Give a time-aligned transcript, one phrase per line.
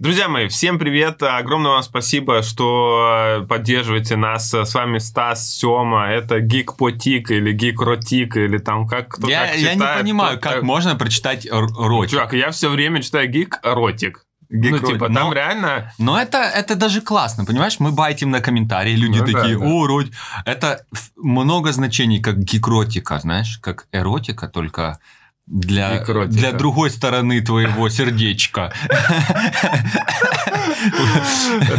[0.00, 1.22] Друзья мои, всем привет!
[1.22, 4.52] Огромное вам спасибо, что поддерживаете нас.
[4.52, 6.08] С вами Стас Сёма.
[6.08, 10.38] Это Гик Потик или Гик Ротик или там как кто я, как я не понимаю,
[10.38, 12.10] кто- как можно прочитать ротик.
[12.10, 14.26] Чувак, я все время читаю Гик Ротик.
[14.50, 14.86] Ну, Гик-ротик.
[14.94, 15.92] типа, Но- там реально...
[15.98, 17.76] Но это, это даже классно, понимаешь?
[17.80, 19.64] Мы байтим на комментарии, люди Ну да, такие, да.
[19.64, 20.06] о, рот.
[20.44, 20.84] Это
[21.16, 24.98] много значений, как гикротика, знаешь, как эротика, только
[25.46, 28.72] для, для другой стороны твоего сердечка.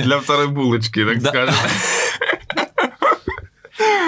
[0.04, 1.30] Для второй булочки, так Да.
[1.30, 1.56] скажем.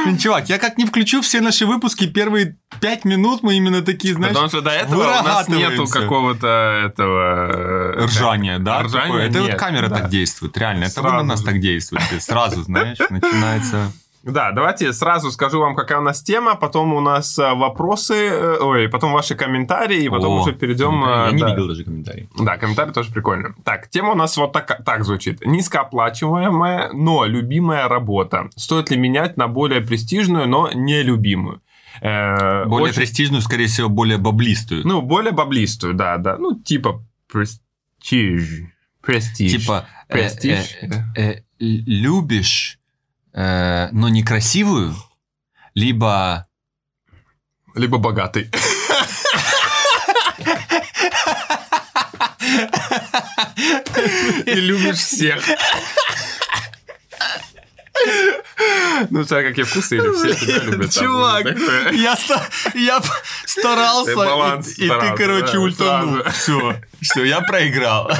[0.05, 4.13] Блин, Чувак, я как не включу все наши выпуски, первые пять минут мы именно такие,
[4.13, 6.47] знаешь, Потому что до этого у нас нету какого-то
[6.85, 7.93] этого...
[7.97, 8.83] э, ржание, да?
[8.83, 9.27] Ржания такое?
[9.27, 9.97] Это вот камера да.
[9.97, 10.85] так действует, реально.
[10.85, 11.45] Это Сразу на нас же.
[11.45, 12.19] так действуете.
[12.21, 13.91] Сразу, знаешь, начинается...
[14.23, 18.57] Да, давайте сразу скажу вам, какая у нас тема, потом у нас э, вопросы, э,
[18.59, 21.01] ой, потом ваши комментарии, и потом О, уже перейдем...
[21.05, 21.49] Я э, не да.
[21.49, 22.27] видел даже комментарий.
[22.37, 23.55] Да, комментарий тоже прикольно.
[23.63, 25.45] Так, тема у нас вот так, так звучит.
[25.45, 28.49] Низкооплачиваемая, но любимая работа.
[28.55, 31.61] Стоит ли менять на более престижную, но нелюбимую?
[32.01, 34.85] Э, Более очень- престижную, скорее всего, более баблистую.
[34.85, 36.37] Ну, более баблистую, да, да.
[36.37, 38.63] Ну, типа престиж.
[39.01, 39.51] Престиж.
[39.63, 40.75] Типа, э, Престиж.
[40.81, 42.79] э, э, л- любишь,
[43.37, 44.95] э, но некрасивую,
[45.75, 46.47] либо...
[47.75, 48.49] Либо богатый.
[54.45, 55.43] И любишь всех.
[59.09, 60.91] Ну, смотря какие вкусы, или все тебя любят.
[60.91, 61.91] Чувак, такое.
[61.91, 62.17] я,
[62.73, 63.01] я
[63.45, 66.23] старался, Ты баланс и, старался, ты, короче, да, ультанул.
[66.31, 68.11] Все, все, я проиграл.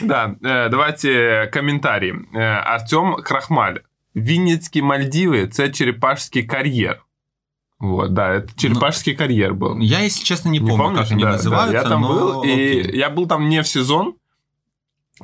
[0.00, 2.14] Да, э, давайте комментарі.
[2.34, 3.78] Е, Артем Крахмаль.
[4.15, 7.03] Вінницькі Мальдіви це черепашський кар'єр.
[7.79, 9.79] Вот, да, это черепашский карьер был.
[9.79, 11.01] Я, если честно, не, Не помню, помнишь?
[11.03, 11.73] как они Да, да, называются.
[11.73, 12.97] Я там но был, и окей.
[12.97, 14.15] я был там не в сезон,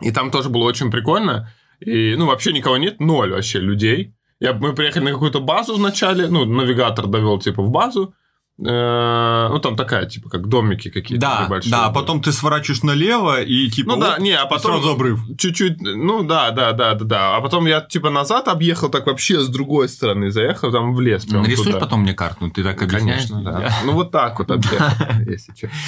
[0.03, 1.52] и там тоже было очень прикольно.
[1.80, 4.14] И, ну, вообще никого нет, ноль вообще людей.
[4.39, 8.14] Я, мы приехали на какую-то базу вначале, ну, навигатор довел, типа, в базу.
[8.61, 11.70] Э, ну, там такая, типа, как домики какие-то Да, небольшие.
[11.70, 13.92] да, а потом ты сворачиваешь налево и типа...
[13.92, 15.20] Ну да, оп, не, а потом сразу обрыв.
[15.39, 17.36] Чуть-чуть, ну да, да, да, да, да.
[17.36, 21.24] А потом я типа назад объехал, так вообще с другой стороны заехал, там в лес.
[21.24, 21.79] Прям Нарисуешь туда.
[21.79, 23.29] потом мне карту, ты так объясняешь?
[23.29, 23.73] Конечно, да.
[23.85, 24.86] Ну вот так вот объехал,
[25.27, 25.69] если что.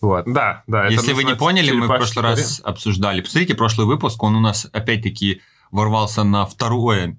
[0.00, 0.86] Вот, да, да.
[0.86, 3.20] Если вы не поняли, мы в прошлый раз обсуждали.
[3.20, 7.18] Посмотрите, прошлый выпуск, он у нас опять-таки ворвался на второе,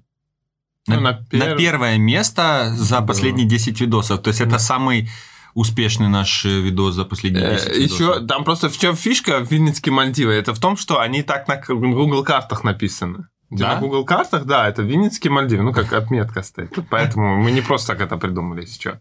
[0.88, 4.20] Ну, на, на на перв- первое место за последние 10 видосов.
[4.22, 5.08] То есть это самый
[5.54, 8.26] успешный наш э, видос за последние 10 Э, Еще видосов.
[8.26, 11.56] там просто в чем фишка в Винницкие Мальдивы, это в том, что они так на
[11.56, 13.26] Google картах написаны.
[13.50, 13.74] Да?
[13.74, 16.74] На Google картах, да, это Винницкие Мальдивы, ну как отметка стоит.
[16.88, 18.96] Поэтому мы не просто так это придумали сейчас.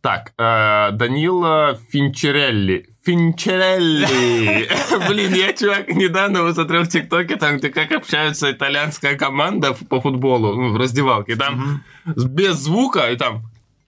[0.00, 2.88] Так, э, Данила Финчерелли.
[3.04, 4.68] Финчерелли.
[5.08, 10.54] Блин, я, чувак, недавно посмотрел в ТикТоке, там, где как общаются итальянская команда по футболу,
[10.54, 11.36] ну, в раздевалке.
[11.36, 13.42] Там без звука, и там...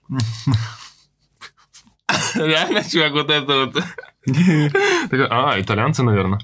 [2.35, 3.83] Реально, чувак, вот это вот...
[5.31, 6.41] А, итальянцы, наверное.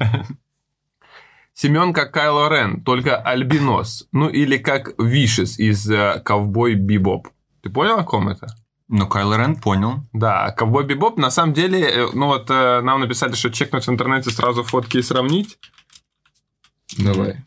[1.53, 4.09] Семен как Кайло Рен, только альбинос.
[4.13, 7.29] Ну, или как Вишес из э, Ковбой Бибоп.
[7.63, 8.47] Ты понял, о ком это?
[8.89, 10.01] Ну, Кайл Рен понял.
[10.15, 13.91] Да, Ковбой Бибоп, на самом деле, э, ну вот э, нам написали, что чекнуть в
[13.91, 15.59] интернете сразу фотки и сравнить.
[16.99, 17.43] Давай.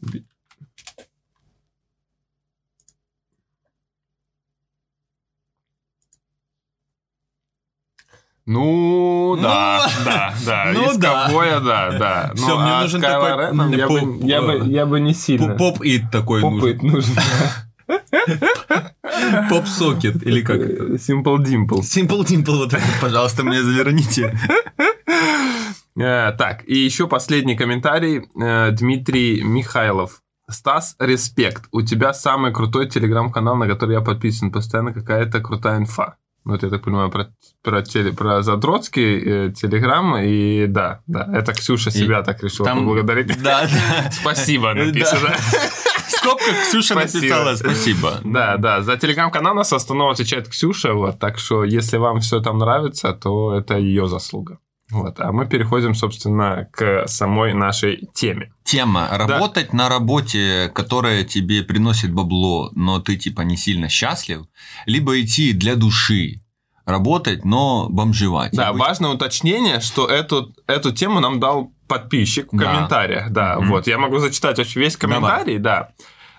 [0.00, 0.24] Би-
[8.44, 10.70] Ну, да, да, да.
[10.74, 11.24] ну Из да.
[11.26, 12.32] ковбоя, да, да.
[12.34, 15.00] Всё, Ну, мне а нужен такой, Реном м, я, бы, поп- я, бы, я бы
[15.00, 15.54] не сильно.
[15.54, 16.58] Поп-ит такой нужен.
[16.60, 17.14] Попыт нужен.
[19.48, 20.84] Поп-сокет, или как это?
[20.94, 21.80] Simple Dimple.
[21.80, 24.38] Simple Dimple, вот это, пожалуйста, мне заверните.
[25.96, 28.28] Э, Так, и еще последний комментарий.
[28.40, 30.22] Э, Дмитрий Михайлов.
[30.50, 31.64] Стас, респект.
[31.70, 34.50] У тебя самый крутой телеграм-канал, на который я подписан.
[34.50, 36.16] Постоянно какая-то крутая инфа.
[36.44, 37.28] Ну, Вот я так понимаю про,
[37.62, 40.16] про, теле, про Задротский э, телеграм.
[40.18, 43.28] И да, да, это Ксюша И себя так решила там- поблагодарить.
[43.42, 44.10] Да, да.
[44.10, 45.30] Спасибо, написано.
[46.06, 48.20] В скобках Ксюша написала спасибо.
[48.24, 52.40] Да, да, за телеграм-канал нас в основном отвечает Ксюша, вот, так что если вам все
[52.40, 54.58] там нравится, то это ее заслуга.
[54.92, 58.52] Вот, а мы переходим, собственно, к самой нашей теме.
[58.64, 59.08] Тема.
[59.10, 64.42] Работать на работе, которая тебе приносит бабло, но ты типа не сильно счастлив,
[64.86, 66.42] либо идти для души,
[66.84, 68.52] работать, но бомжевать.
[68.52, 72.64] Да, быть- важное уточнение, что эту, эту тему нам дал подписчик в Да.
[72.72, 73.30] комментариях.
[73.30, 73.68] Да, Мгм.
[73.70, 75.90] вот, я могу зачитать вообще весь комментарий, да.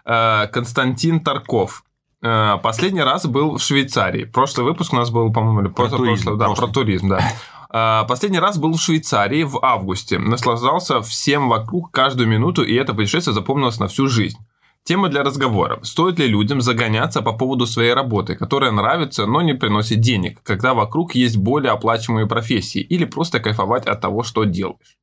[0.05, 1.83] Э, Константин Тарков.
[2.21, 4.23] Э, Последний раз был в Швейцарии.
[4.25, 6.67] Прошлый выпуск у нас был, по-моему, или Про туризм, позапрошлый, да, прошлый.
[6.67, 7.19] про туризм, да.
[7.75, 10.19] А, Последний раз был в Швейцарии в августе.
[10.19, 14.37] Наслаждался всем вокруг каждую минуту, и это путешествие запомнилось на всю жизнь.
[14.83, 15.79] Тема для разговора.
[15.81, 20.75] Стоит ли людям загоняться по поводу своей работы, которая нравится, но не приносит денег, когда
[20.75, 24.97] вокруг есть более оплачиваемые профессии, или просто кайфовать от того, что делаешь?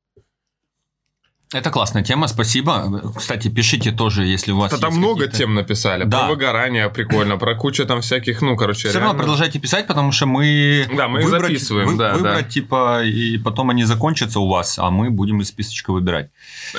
[1.53, 3.01] Это классная тема, спасибо.
[3.15, 6.05] Кстати, пишите тоже, если у вас Да там много тем написали.
[6.05, 6.19] Да.
[6.19, 9.19] Про выгорание прикольно, про кучу там всяких, ну, короче, Все равно реально.
[9.19, 10.87] продолжайте писать, потому что мы...
[10.95, 12.49] Да, мы их записываем, да, Выбрать, да.
[12.49, 16.29] типа, и потом они закончатся у вас, а мы будем из списочка выбирать.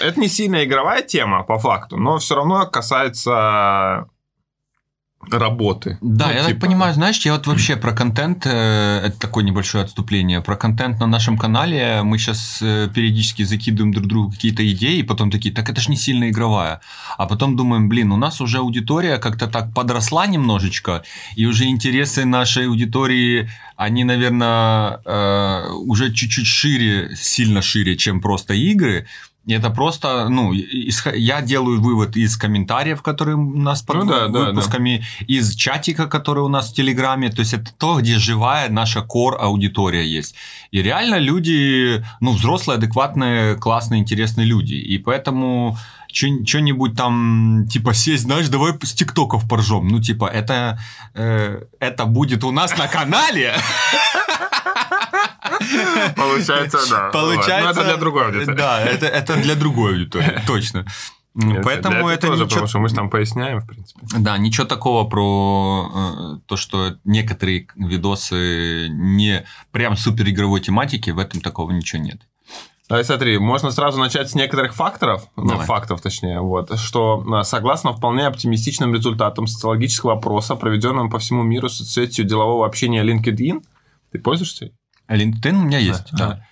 [0.01, 4.07] Это не сильно игровая тема, по факту, но все равно касается
[5.31, 5.99] работы.
[6.01, 9.45] Да, Ну, я так типа, понимаю, знаешь, я вот вообще про контент, э, это такое
[9.45, 14.99] небольшое отступление, про контент на нашем канале мы сейчас периодически закидываем друг другу какие-то идеи,
[14.99, 16.81] и потом такие, так это ж не сильно игровая.
[17.19, 21.03] А потом думаем, блин, у нас уже аудитория как-то так подросла немножечко,
[21.37, 28.55] и уже интересы нашей аудитории, они, наверное, э, уже чуть-чуть шире, сильно шире, чем просто
[28.55, 29.07] игры.
[29.47, 34.41] Это просто, ну, я делаю вывод из комментариев, которые у нас под Ну да, да,
[34.45, 37.29] выпусками, из чатика, который у нас в Телеграме.
[37.29, 40.37] То есть это то, где живая наша кор аудитория есть.
[40.71, 44.75] И реально люди, ну, взрослые, адекватные, классные, интересные люди.
[44.75, 45.77] И поэтому
[46.13, 49.89] что-нибудь там, типа, сесть, знаешь, давай с тиктоков поржем.
[49.89, 50.79] Ну, типа, это,
[51.15, 53.55] э, это будет у нас на канале.
[56.17, 57.11] Получается, да.
[57.11, 57.67] Получается...
[57.69, 57.75] Вот.
[57.77, 58.57] Но это для другой аудитории.
[58.57, 60.87] Да, это, это для другой аудитории, точно.
[61.35, 62.49] Нет, Поэтому для это тоже, ничего...
[62.49, 64.01] потому что мы же там поясняем, в принципе.
[64.19, 71.19] Да, ничего такого про э, то, что некоторые видосы не прям супер игровой тематики, в
[71.19, 72.21] этом такого ничего нет.
[72.93, 77.95] Давай смотри, можно сразу начать с некоторых факторов, ну, фактов точнее, вот, что а, согласно
[77.95, 83.65] вполне оптимистичным результатам социологического опроса, проведенным по всему миру соцсетью делового общения LinkedIn,
[84.13, 84.67] ты пользуешься?
[84.67, 84.73] ей?
[85.09, 86.27] LinkedIn у меня есть, Да.
[86.29, 86.47] да.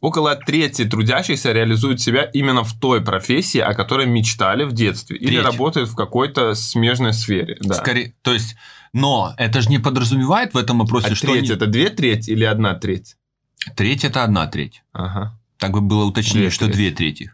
[0.00, 5.36] Около трети трудящихся реализуют себя именно в той профессии, о которой мечтали в детстве, или
[5.40, 5.44] Треть.
[5.44, 7.56] работают в какой-то смежной сфере.
[7.60, 7.74] Да.
[7.74, 8.56] Скорее, то есть,
[8.92, 12.30] но это же не подразумевает в этом опросе, А что треть они- это две трети
[12.32, 13.14] или одна треть?
[13.76, 14.82] треть это одна треть.
[14.92, 15.38] Ага.
[15.64, 16.76] Так бы было уточнение, Две что трети.
[16.76, 17.32] две трети.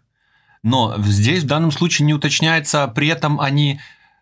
[0.62, 3.80] Но здесь в данном случае не уточняется, при этом они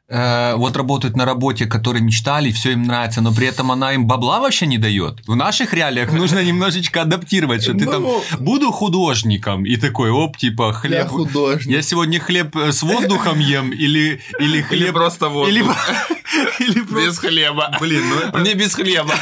[0.08, 4.06] э, вот работают на работе, которой мечтали, все им нравится, но при этом она им
[4.06, 5.20] бабла вообще не дает.
[5.26, 10.36] В наших реалиях нужно немножечко адаптировать, что ты там Ну, буду художником и такой, оп,
[10.36, 11.08] типа Я хлеб.
[11.08, 11.74] художник.
[11.74, 15.48] Я сегодня хлеб э, с воздухом ем или или Или хлеб просто вот.
[15.48, 15.60] или
[16.60, 17.76] или просто Без хлеба.
[17.80, 19.14] Блин, ну это- Мне без хлеба.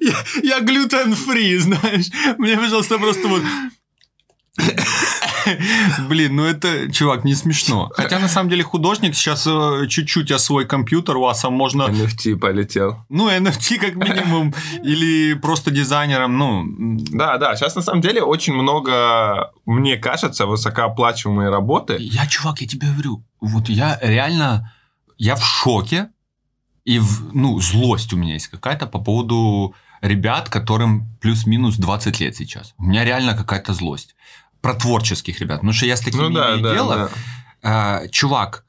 [0.00, 2.06] Я, я глютен-фри, знаешь.
[2.38, 3.42] Мне, пожалуйста, просто вот...
[6.08, 7.90] Блин, ну это, чувак, не смешно.
[7.94, 11.84] Хотя, на самом деле, художник сейчас э, чуть-чуть о свой компьютер у вас можно...
[11.84, 13.04] NFT полетел.
[13.08, 14.54] Ну, NFT как минимум,
[14.84, 16.64] или просто дизайнером, ну...
[17.10, 21.96] Да, да, сейчас на самом деле очень много, мне кажется, высокооплачиваемые работы.
[21.98, 24.72] Я, чувак, я тебе говорю, вот я реально...
[25.16, 26.08] Я в шоке,
[26.84, 27.00] и,
[27.32, 32.74] ну, злость у меня есть какая-то по поводу ребят, которым плюс-минус 20 лет сейчас.
[32.78, 34.14] У меня реально какая-то злость.
[34.60, 35.58] Про творческих ребят.
[35.58, 36.94] Потому что я с такими Ну да, имею да, дело.
[36.96, 37.10] да.
[37.62, 38.64] А, чувак,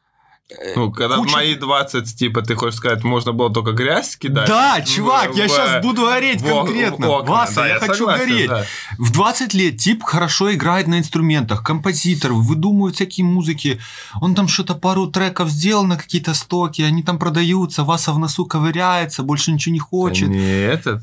[0.75, 4.47] Ну, когда куча- в мои 20, типа, ты хочешь сказать, можно было только грязь кидать?
[4.47, 7.07] Да, в- чувак, я в- сейчас буду ореть в конкретно.
[7.07, 7.31] в окна.
[7.31, 8.49] Вася, Да, я, хочу согласен, гореть.
[8.49, 8.65] да.
[8.97, 13.79] В 20 лет тип хорошо играет на инструментах, композитор, выдумывает всякие музыки.
[14.21, 18.45] Он там что-то пару треков сделал на какие-то стоки, они там продаются, Васа в носу
[18.45, 20.27] ковыряется, больше ничего не хочет.
[20.29, 21.01] Не этот.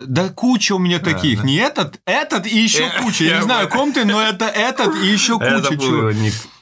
[0.00, 1.40] Да куча у меня А, таких.
[1.40, 1.46] да.
[1.46, 3.24] Не этот, этот и еще Э, куча.
[3.24, 5.76] Я я не знаю, ком ты, но это этот и еще куча.
[5.76, 6.14] чувак.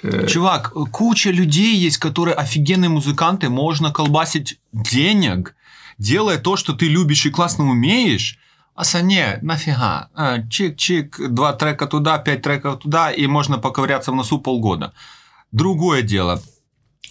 [0.03, 5.55] Э, Чувак, куча людей есть, которые офигенные музыканты, можно колбасить денег,
[5.99, 8.39] делая то, что ты любишь и классно умеешь.
[8.75, 10.09] А Сане, нафига?
[10.15, 14.93] А, Чик-чик, два трека туда, пять треков туда, и можно поковыряться в носу полгода.
[15.53, 16.41] Другое дело.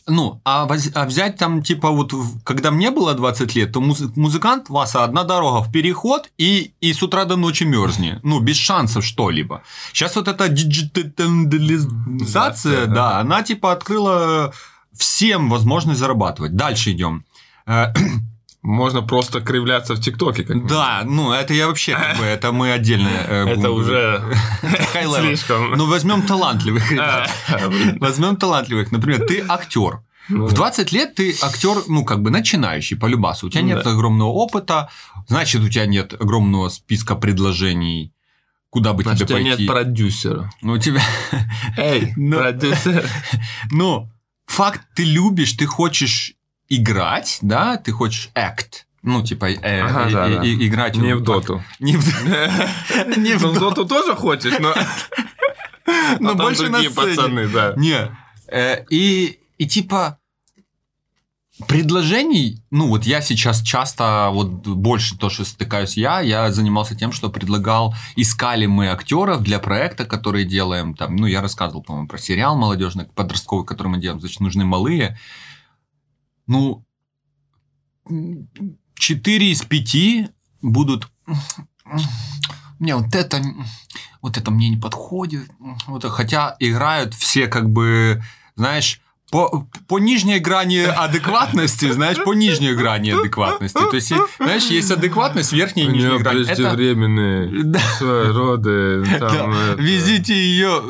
[0.09, 4.15] Ну, а, воз- а взять там, типа, вот, когда мне было 20 лет, то муз-
[4.15, 8.19] музыкант, Васа, одна дорога в переход и, и с утра до ночи мерзни.
[8.23, 9.61] Ну, без шансов что-либо.
[9.93, 14.51] Сейчас вот эта диджитализация, Да, да, она, типа, открыла
[14.97, 16.55] всем возможность зарабатывать.
[16.55, 17.23] Дальше идем.
[18.63, 20.43] Можно просто кривляться в ТикТоке.
[20.43, 23.07] Да, ну, это я вообще, как бы, это мы отдельно.
[23.09, 24.21] э, Это уже
[25.19, 25.71] слишком.
[25.71, 27.29] Ну, возьмем талантливых ребят.
[27.49, 27.69] А.
[27.99, 28.91] Возьмем талантливых.
[28.91, 30.01] Например, ты актер.
[30.29, 30.55] Ну В да.
[30.57, 33.47] 20 лет ты актер, ну, как бы начинающий, по любасу.
[33.47, 33.91] У тебя Ну нет да.
[33.91, 34.89] огромного опыта,
[35.27, 38.11] значит, у тебя нет огромного списка предложений,
[38.69, 39.63] куда бы Значит, у тебе тебя пойти.
[39.63, 40.51] нет продюсера.
[40.61, 41.01] Ну, у тебя...
[41.77, 42.37] Эй, Ну.
[42.37, 43.05] продюсер.
[43.71, 44.09] Но
[44.47, 46.33] факт, ты любишь, ты хочешь
[46.69, 50.43] играть, да, ты хочешь act, Ну, типа, э, Ага, и- да, и- да.
[50.43, 50.95] и- играть...
[50.95, 51.63] Не в доту.
[51.79, 54.73] Не в в Ну, доту тоже хочешь, но...
[56.19, 57.73] Но а больше на пацаны, да.
[57.77, 58.11] Не.
[58.51, 60.17] Э, И, и типа
[61.67, 67.11] предложений, ну вот я сейчас часто, вот больше то, что стыкаюсь я, я занимался тем,
[67.11, 72.17] что предлагал, искали мы актеров для проекта, который делаем, там, ну я рассказывал, по-моему, про
[72.19, 75.17] сериал молодежный, подростковый, который мы делаем, значит, нужны малые.
[76.47, 76.85] Ну,
[78.95, 81.11] 4 из 5 будут
[82.79, 83.41] мне вот это,
[84.21, 85.49] вот это мне не подходит.
[85.87, 86.09] Вот, это».
[86.09, 88.23] хотя играют все как бы,
[88.55, 93.77] знаешь, по, по нижней грани адекватности, знаешь, по нижней грани адекватности.
[93.77, 96.43] То есть, знаешь, есть адекватность, верхняя и нижняя грань.
[96.43, 97.79] Это- преждевременные Да.
[97.97, 99.03] свои роды.
[99.19, 100.81] Да, там это- Везите ее.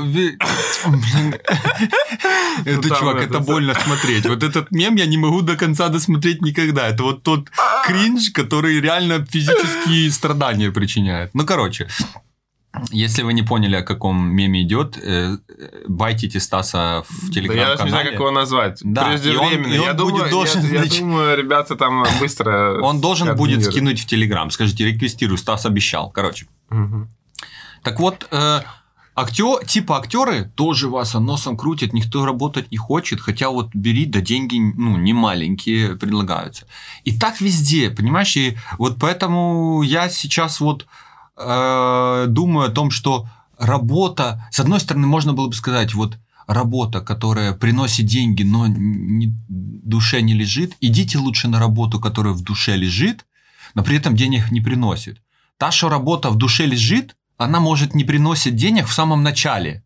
[2.65, 4.25] Это, Ну, там чувак, это- это больно смотреть.
[4.25, 6.88] Вот этот мем я не могу до конца досмотреть никогда.
[6.88, 7.50] Это вот тот
[7.86, 11.32] кринж, который реально физические страдания причиняет.
[11.34, 11.88] Ну, короче,
[12.91, 15.38] если вы не поняли, о каком меме идет, э,
[15.88, 18.10] байтите Стаса в Да я даже не знаю, телеграм-канале.
[18.12, 18.79] как его назвать.
[18.84, 19.67] Да, Преждевременно.
[19.74, 22.79] и он- и я, он думаю, будет должен, я, я значит- думаю, ребята там быстро...
[22.81, 24.50] Он должен будет скинуть в Телеграм.
[24.51, 26.10] Скажите, реквестирую, Стас обещал.
[26.12, 26.48] Короче.
[26.69, 27.10] Мгм.
[27.84, 28.62] Так вот, э,
[29.15, 34.22] актер, типа актеры тоже вас носом крутят, никто работать не хочет, хотя вот бери, да
[34.22, 36.65] деньги, ну, не маленькие предлагаются.
[37.03, 38.36] И так везде, понимаешь?
[38.38, 40.86] И вот поэтому я сейчас вот э,
[41.38, 46.17] думаю о том, что работа, с одной стороны, можно было бы сказать, вот
[46.48, 52.41] работа, которая приносит деньги, но не, душе не лежит, идите лучше на работу, которая в
[52.41, 53.25] душе лежит,
[53.74, 55.22] но при этом денег не приносит.
[55.58, 59.84] Та, что работа в душе лежит, она может не приносить денег в самом начале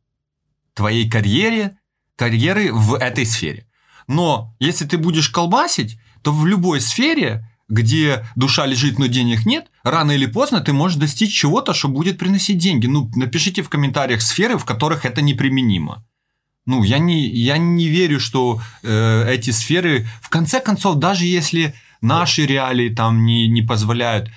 [0.74, 1.78] твоей карьере,
[2.16, 3.68] карьеры в этой сфере.
[4.08, 9.72] Но если ты будешь колбасить, то в любой сфере, где душа лежит, но денег нет,
[9.84, 12.86] рано или поздно ты можешь достичь чего-то, что будет приносить деньги.
[12.86, 16.06] Ну, напишите в комментариях сферы, в которых это неприменимо.
[16.66, 21.74] Ну, я не, я не верю, что э, эти сферы, в конце концов, даже если
[22.02, 24.30] наши реалии там не, не позволяют,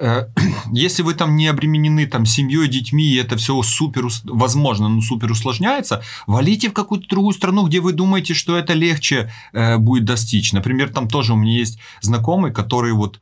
[0.72, 5.30] если вы там не обременены там семьей, детьми, и это все супер, возможно, ну супер
[5.30, 10.52] усложняется, валите в какую-то другую страну, где вы думаете, что это легче э, будет достичь.
[10.52, 13.20] Например, там тоже у меня есть знакомый, который вот,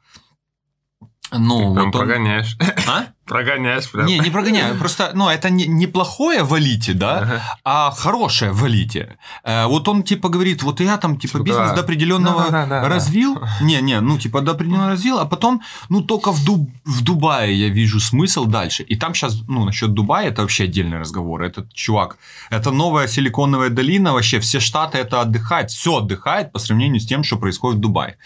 [1.33, 2.57] ну, Ты прям вот он- прогоняешь.
[2.87, 3.07] А?
[3.29, 4.07] Прогоняешь прям.
[4.07, 4.77] Не, не прогоняю.
[4.79, 7.43] Просто, ну, это не, неплохое валите, да, Ага.
[7.65, 9.17] а хорошее валите.
[9.45, 11.75] Э, вот он типа говорит, вот я там типа Типа, бизнес да.
[11.75, 12.89] до определенного Да-да-да-да.
[12.89, 13.39] развил.
[13.61, 17.55] Не, не, ну типа до определенного развил, а потом, ну только в, Дуб- в Дубае
[17.55, 18.83] я вижу смысл дальше.
[18.83, 21.43] И там сейчас, ну насчет Дубая это вообще отдельный разговор.
[21.43, 22.17] Этот чувак,
[22.51, 27.25] это новая силиконовая долина, вообще все штаты это отдыхают, все отдыхает по сравнению с тем,
[27.25, 28.17] что происходит в Дубае.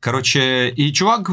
[0.00, 1.28] Короче, и чувак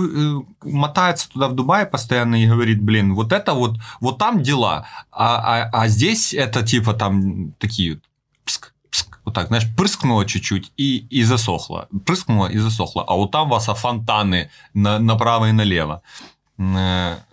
[0.61, 5.37] мотается туда в Дубае постоянно и говорит, блин, вот это вот, вот там дела, а,
[5.37, 8.03] а, а здесь это типа там такие вот
[8.43, 11.87] пск, пск, вот так, знаешь, прыскнуло чуть-чуть и, и засохло.
[12.05, 13.05] Прыскнуло и засохло.
[13.07, 16.01] А вот там у вас а, фонтаны на, направо и налево.
[16.57, 17.23] Ага.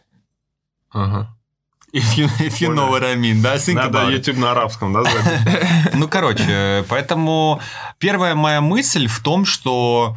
[1.93, 3.57] If you, if you know what I mean, да?
[3.57, 4.11] Think Надо.
[4.11, 5.03] YouTube на арабском, да?
[5.95, 7.61] Ну, короче, поэтому
[7.99, 10.17] первая моя мысль в том, что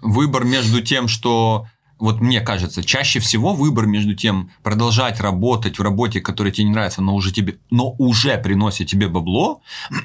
[0.00, 1.66] выбор между тем, что
[1.98, 6.72] вот мне кажется, чаще всего выбор между тем продолжать работать в работе, которая тебе не
[6.72, 9.62] нравится, но уже тебе, но уже приносит тебе бабло,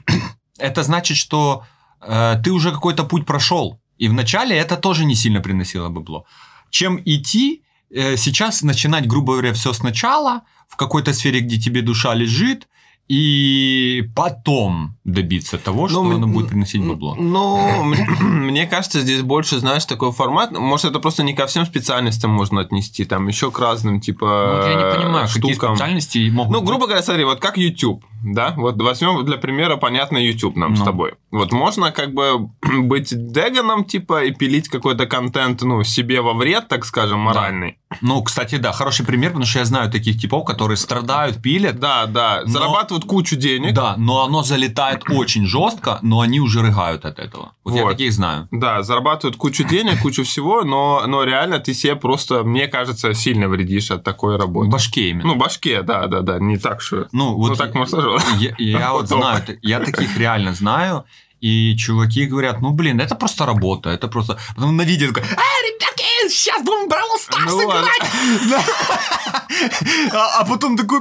[0.58, 1.66] это значит, что
[2.02, 3.80] э, ты уже какой-то путь прошел.
[4.00, 6.26] И вначале это тоже не сильно приносило бабло.
[6.72, 12.16] Чем идти, э, сейчас начинать, грубо говоря, все сначала, в какой-то сфере, где тебе душа
[12.16, 12.68] лежит,
[13.08, 17.16] и потом добиться того, что Ну, оно будет приносить бабло.
[17.20, 17.84] Ну,
[18.22, 20.52] мне- кажется, здесь больше, знаешь, такой формат.
[20.58, 24.58] Может, это просто не ко всем специальностям можно отнести, там еще к разным, типа, Ну,
[24.58, 25.76] вот я не понимаю, какие штукам.
[25.76, 30.18] специальности могут Ну, грубо говоря, смотри, вот как YouTube, да, вот возьмем для примера, понятно,
[30.18, 30.86] YouTube нам с Ну.
[30.86, 31.14] тобой.
[31.32, 32.50] Вот можно как бы
[32.84, 37.78] быть деганом, типа, и пилить какой-то контент, ну, себе во вред, так скажем, моральный.
[38.02, 41.80] Ну, кстати, да, хороший пример, потому что я знаю таких типов, которые страдают, пилят.
[41.80, 42.52] Да, да, Но-
[42.94, 43.74] зарабатывают кучу денег.
[43.74, 47.54] Да, но оно залетает очень жестко, но они уже рыгают от этого.
[47.64, 47.92] Вот, я Вот.
[47.92, 48.48] таких знаю.
[48.52, 53.48] Да, зарабатывают кучу денег, кучу всего, но, но реально ты себе просто, мне кажется, сильно
[53.48, 54.70] вредишь от такой работы.
[54.70, 55.28] башке именно.
[55.28, 57.08] Ну, башке, да, да, да, не так, что...
[57.12, 58.24] Ну, вот ну, так сложилось.
[58.40, 61.04] я, я вот знаю, я таких реально знаю,
[61.44, 64.38] и чуваки говорят, ну, блин, это просто работа, это просто...
[64.56, 68.64] Потом на видео такой, а, ребятки, сейчас будем Бравл Старс Ну играть!
[70.14, 71.00] А а потом такой,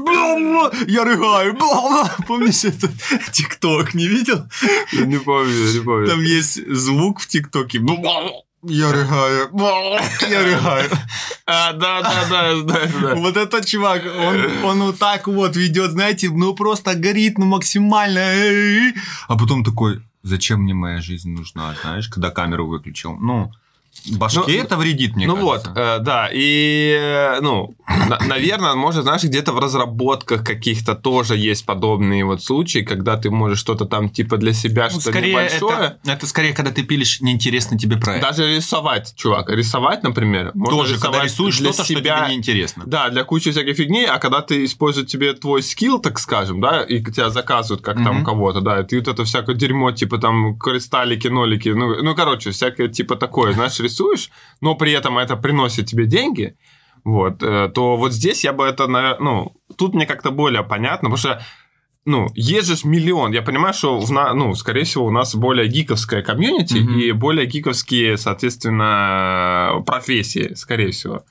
[0.89, 1.57] я рыгаю.
[2.27, 2.91] Помнишь этот
[3.33, 4.49] ТикТок, не видел?
[4.93, 6.07] Не помню, не помню.
[6.09, 7.81] Там есть звук в ТикТоке.
[8.65, 9.51] Я рыгаю.
[10.29, 10.91] Я рыгаю.
[11.47, 13.15] А, да, да, да, да, да.
[13.15, 18.21] Вот этот чувак, он, он вот так вот ведет, знаете, ну просто горит, ну максимально.
[19.29, 23.17] А потом такой, зачем мне моя жизнь нужна, знаешь, когда камеру выключил.
[23.17, 23.53] Ну,
[24.11, 25.69] башке Ну, это вредит, мне ну кажется.
[25.71, 27.75] вот, э, да, и, э, ну,
[28.09, 33.31] на- наверное, может, знаешь, где-то в разработках каких-то тоже есть подобные вот случаи, когда ты
[33.31, 35.99] можешь что-то там типа для себя, Ну, что-то небольшое.
[36.03, 38.25] это, это скорее, когда ты пилишь неинтересный тебе проект.
[38.27, 42.83] Даже рисовать, чувак, рисовать, например, можно Тоже, когда рисуешь для что-то, что себя, тебе неинтересно.
[42.87, 46.83] Да, для кучи всяких фигней, а когда ты используешь тебе твой скилл, так скажем, да,
[46.83, 48.25] и тебя заказывают как там Мгм.
[48.25, 52.51] кого-то, да, и ты вот это всякое дерьмо, типа там кристаллики, нолики, ну, ну, короче,
[52.51, 56.57] всякое типа такое, знаешь, рисуешь, но при этом это приносит тебе деньги,
[57.05, 61.17] вот, э, то вот здесь я бы это, ну, тут мне как-то более понятно, потому
[61.17, 61.45] что
[62.05, 63.33] ну, есть же ж миллион.
[63.33, 66.99] Я понимаю, что, в ну, скорее всего, у нас более гиковская комьюнити Мгм.
[66.99, 71.23] и более гиковские, соответственно, профессии, скорее всего.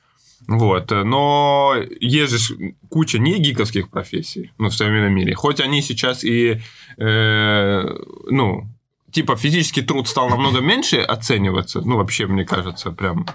[0.47, 0.91] Вот.
[0.91, 2.57] Но есть же ж
[2.89, 5.35] куча не гиковских профессий ну, в современном мире.
[5.35, 6.61] Хоть они сейчас и,
[6.97, 7.85] э,
[8.29, 8.63] ну,
[9.11, 11.81] типа физический труд стал намного меньше оцениваться.
[11.81, 13.25] Ну, вообще, мне кажется, прям...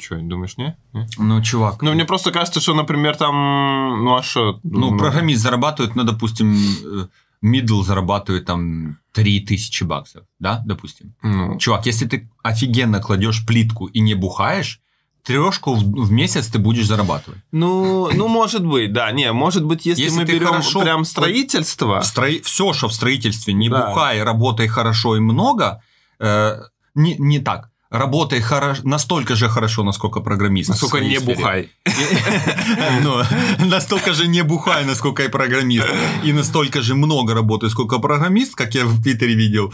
[0.00, 0.76] Что, думаешь, не?
[0.92, 1.08] Не?
[1.18, 4.04] Ну, чувак, Ну, мне просто кажется, что, например, там...
[4.04, 4.60] Ну, а что?
[4.62, 7.06] ну, программист зарабатывает, ну, допустим, э,
[7.44, 11.14] middle зарабатывает там 3000 баксов, да, допустим.
[11.22, 14.80] Ну, Чувак, если ты офигенно кладешь плитку и не бухаешь,
[15.24, 17.40] трешку в, в месяц ты будешь зарабатывать.
[17.52, 19.10] Ну, ну, может быть, да.
[19.12, 22.00] Не, может быть, если, Если мы берем хорошо- прям строительство.
[22.44, 23.88] Все, что в строительстве, не Да.
[23.88, 25.82] бухай, работай хорошо и много,
[26.18, 26.56] э,
[26.94, 27.70] не, не так.
[27.90, 30.68] Работай хорошо, настолько же хорошо, насколько программист.
[30.68, 31.34] Насколько не сфере.
[31.34, 31.68] бухай.
[33.02, 33.22] Ну,
[33.66, 35.88] настолько же не бухай, насколько и программист.
[36.24, 39.72] И настолько же много работаю, сколько программист, как я в Твиттере видел.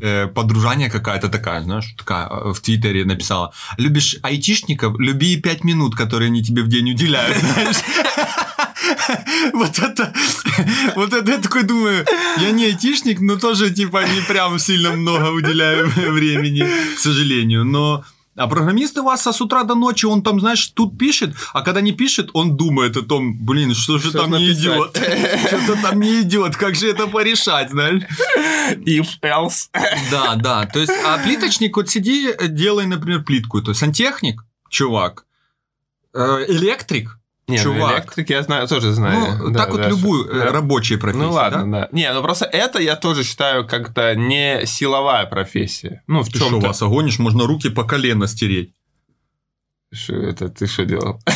[0.00, 3.52] Э, Подружание какая-то такая, знаешь, такая э, в Твиттере написала.
[3.78, 7.36] Любишь айтишников, люби пять минут, которые они тебе в день уделяют.
[9.52, 10.12] Вот это,
[10.94, 12.04] вот это я такой думаю,
[12.38, 17.64] я не айтишник, но тоже типа не прям сильно много уделяю времени, к сожалению.
[17.64, 18.04] Но
[18.38, 21.62] а программист у вас а с утра до ночи, он там, знаешь, тут пишет, а
[21.62, 24.96] когда не пишет, он думает о том, блин, что же Что там не идет.
[25.46, 28.02] Что-то там не идет, как же это порешать, знаешь?
[28.86, 29.68] If else.
[30.10, 30.66] Да, да.
[30.66, 33.60] То есть, а плиточник, вот сиди, э, делай, например, плитку.
[33.60, 35.26] То есть, сантехник, чувак,
[36.14, 37.17] э, электрик,
[37.48, 37.92] Не, ну, Чувак.
[38.04, 39.38] электрик я знаю, тоже знаю.
[39.38, 40.52] ну, Да, так вот да, любую что- э, да.
[40.52, 41.80] рабочие профессии, Ну ладно, да?
[41.80, 41.88] да.
[41.92, 46.02] Не, ну просто это я тоже считаю как-то не силовая профессия.
[46.06, 46.66] Ну, в Ты что, чем-то.
[46.68, 48.74] вас огонишь, можно руки по колено стереть.
[49.92, 51.20] Что это ты что делал?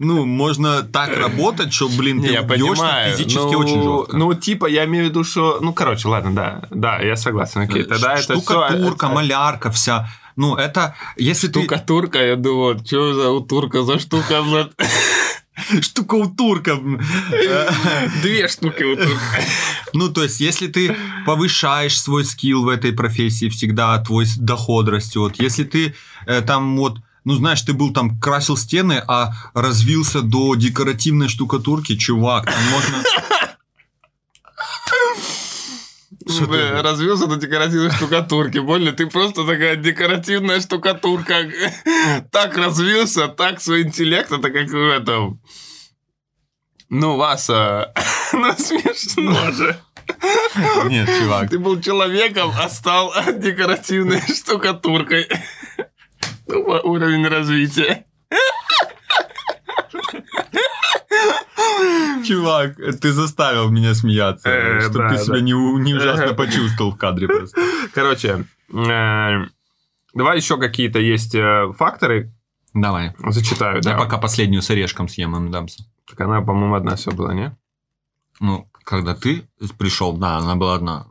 [0.00, 3.12] Ну, можно так работать, что, блин, ты я бьёшься понимаю.
[3.16, 4.16] физически ну, очень жестко.
[4.16, 5.58] Ну, типа, я имею в виду, что...
[5.60, 6.62] Ну, короче, ладно, да.
[6.70, 7.60] Да, я согласен.
[7.60, 9.14] Окей, тогда это Штукатурка, все...
[9.14, 10.08] малярка вся.
[10.36, 11.60] Ну, это, если ты...
[11.60, 14.72] Штукатурка, я думал, что за утурка за штука, блядь?
[15.80, 16.76] Штукатурка.
[18.22, 19.40] Две штуки утурка.
[19.92, 25.36] Ну, то есть, если ты повышаешь свой скилл в этой профессии, всегда твой доход растет.
[25.38, 25.94] Если ты
[26.26, 31.96] э, там вот, ну, знаешь, ты был там, красил стены, а развился до декоративной штукатурки,
[31.96, 33.04] чувак, там можно...
[36.24, 38.58] Бля, Развился до декоративной штукатурки.
[38.58, 41.50] Больно, ты просто такая декоративная штукатурка.
[42.30, 45.40] Так развился, так свой интеллект, это как в этом...
[46.88, 47.92] Ну, Васа,
[48.32, 49.78] ну смешно же.
[50.88, 51.50] Нет, чувак.
[51.50, 55.28] Ты был человеком, а стал декоративной штукатуркой.
[56.46, 58.06] Тупо Уровень развития.
[62.26, 65.40] Чувак, ты заставил меня смеяться, Э, чтобы да, ты себя да.
[65.40, 67.60] не, ужасно почувствовал в кадре просто.
[67.92, 69.44] Короче, э,
[70.14, 72.32] давай еще какие-то есть э, факторы.
[72.72, 73.12] Давай.
[73.28, 73.92] Зачитаю, да.
[73.92, 75.84] Я пока последнюю с орешком съем, им дамся.
[76.08, 77.56] Так она, по-моему, одна все была, не?
[78.40, 79.46] Ну, когда ты
[79.78, 81.06] пришел, да, она была одна.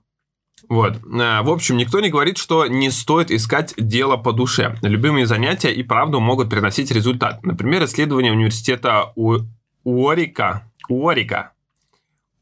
[0.69, 0.99] Вот.
[1.03, 4.77] В общем, никто не говорит, что не стоит искать дело по душе.
[4.81, 7.43] Любимые занятия и правду могут приносить результат.
[7.43, 9.39] Например, исследование университета У-
[9.83, 11.51] Уорика, Уорика,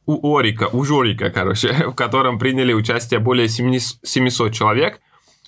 [0.05, 4.99] у Орика, у Жорика, короче, в котором приняли участие более 70 700 человек,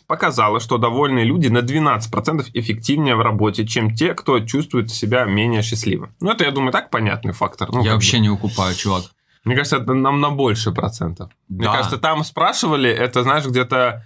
[0.07, 5.61] показало, что довольные люди на 12% эффективнее в работе, чем те, кто чувствует себя менее
[5.63, 6.13] счастливым.
[6.21, 7.69] Ну, это, я думаю, так понятный фактор.
[7.71, 7.93] Ну, Я как бы.
[7.95, 9.03] вообще не укупаю, чувак.
[9.43, 11.31] Мне кажется, это нам на больше процентов.
[11.49, 11.73] Мне Да.
[11.73, 14.05] кажется, там спрашивали, это, знаешь, где-то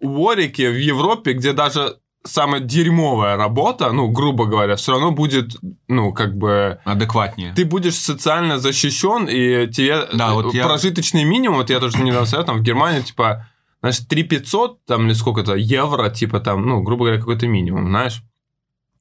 [0.00, 1.98] у Орики в Европе, где даже
[2.28, 5.56] самая дерьмовая работа, ну, грубо говоря, все равно будет,
[5.88, 6.78] ну, как бы...
[6.84, 7.52] Адекватнее.
[7.54, 11.98] Ты будешь социально защищен, и тебе Да, э, вот я- прожиточный минимум, вот я тоже
[11.98, 13.48] недавно смотрел, там в Германии, типа,
[13.80, 18.22] значит, 3 500 там или сколько-то евро, типа там, ну, грубо говоря, какой-то минимум, знаешь.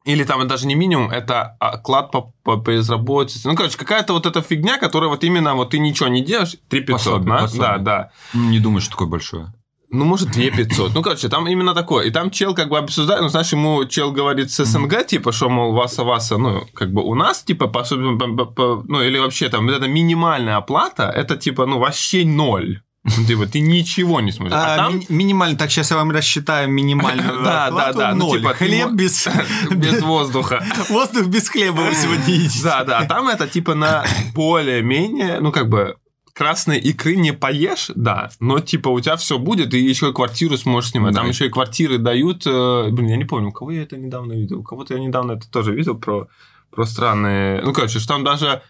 [0.05, 3.49] Или там даже не минимум, это оклад по, по безработице.
[3.49, 6.79] Ну, короче, какая-то вот эта фигня, которая вот именно вот ты ничего не делаешь, 3
[6.79, 7.37] 500, Пособие, да?
[7.41, 7.61] пособие.
[7.61, 8.11] Да, да.
[8.33, 9.53] Не думаю, что такое большое.
[9.89, 10.93] Ну, может, 2 500.
[10.93, 12.05] Ну, короче, там именно такое.
[12.07, 15.49] И там чел как бы обсуждает, ну, знаешь, ему чел говорит с СНГ, типа, что,
[15.49, 19.47] мол, Васа, Васа, ну, как бы у нас, типа, по, по- по- ну, или вообще
[19.49, 22.81] там, вот эта минимальная оплата, это, типа, ну, вообще ноль.
[23.17, 24.53] Ну, Типа, ты ничего не сможешь.
[24.57, 28.35] А, А, там ми- минимально, так сейчас я вам рассчитаю минимальную Да, да, да, ну,
[28.35, 29.25] типа, ты Хлеб без...
[29.71, 30.61] без воздуха.
[30.89, 32.61] Воздух без хлеба вы сегодня едите.
[32.63, 34.03] Да, да, а там это, типа, на
[34.35, 35.95] более-менее, ну, как бы,
[36.37, 40.55] красной икры не поешь, да, но типа у тебя все будет, и еще и квартиру
[40.55, 41.15] сможешь снимать.
[41.15, 41.21] Да.
[41.21, 42.43] Там еще и квартиры дают.
[42.45, 44.59] э, Блин, я не помню, у кого я это недавно видел.
[44.59, 46.27] У кого-то я недавно это тоже видел про,
[46.69, 47.61] про странные.
[47.63, 48.61] Ну, короче, что там даже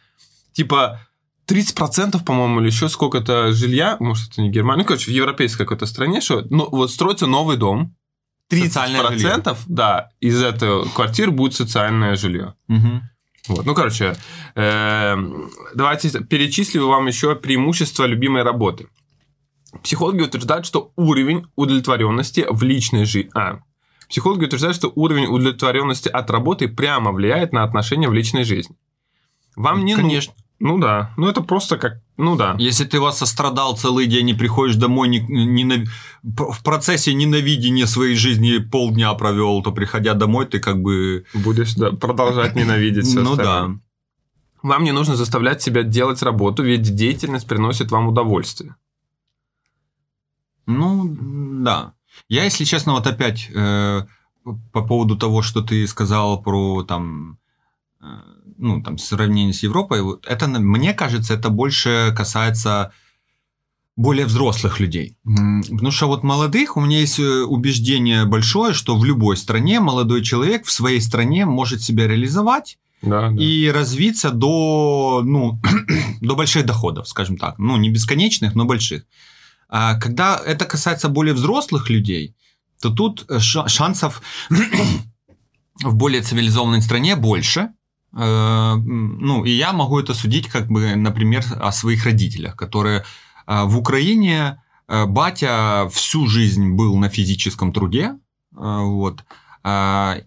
[0.54, 1.02] типа
[1.50, 5.88] 30%, по-моему, или еще сколько-то жилья, может, это не Германия, ну, короче, в европейской какой-то
[5.88, 7.96] стране, что ну, вот строится новый дом,
[8.50, 9.44] 30% Социальное жилье.
[9.68, 12.54] да, из этой квартир будет социальное жилье.
[12.70, 13.02] Мгм.
[13.48, 14.16] Вот, ну, короче,
[14.56, 18.88] эм, давайте перечислю вам еще преимущества любимой работы.
[19.84, 23.32] Психологи утверждают, что уровень удовлетворенности в личной жизни...
[23.36, 23.60] А,
[24.10, 28.76] психологи утверждают, что уровень удовлетворенности от работы прямо влияет на отношения в личной жизни.
[29.56, 30.34] Вам не Конечно.
[30.34, 30.47] нужно...
[30.60, 32.02] Ну да, ну это просто как...
[32.18, 32.56] Ну да.
[32.58, 35.88] Если ты вас сострадал целый день и приходишь домой не- ненав-
[36.24, 41.26] в процессе ненавидения своей жизни полдня провел, то приходя домой ты как бы...
[41.36, 43.70] Будешь да, продолжать ненавидеть всё Ну да.
[44.64, 48.76] Вам не нужно заставлять себя делать работу, ведь деятельность приносит вам удовольствие.
[50.66, 51.16] Ну,
[51.64, 51.94] да.
[52.28, 54.02] Я, если честно, вот опять э,
[54.72, 57.38] по поводу того, что ты сказал про там,
[58.58, 62.92] ну, там, сравнение с Европой, вот это, мне кажется, это больше касается
[63.96, 65.18] более взрослых людей.
[65.72, 70.22] Потому что вот молодых, у меня есть э, убеждение большое, что в любой стране молодой
[70.24, 73.42] человек в своей стране может себя реализовать, Да, да.
[73.44, 75.60] и развиться до, ну,
[76.22, 77.58] до больших доходов, скажем так.
[77.58, 79.04] Ну, не бесконечных, но больших.
[79.70, 82.36] А когда это касается более взрослых людей,
[82.80, 84.22] то тут э, ша- шансов
[85.84, 87.70] в более цивилизованной стране больше.
[88.18, 93.04] Э, Ну, и я могу это судить, как бы, например, о своих родителях, которые
[93.48, 98.12] э, в Украине э, батя всю жизнь был на физическом труде,
[98.52, 99.24] вот,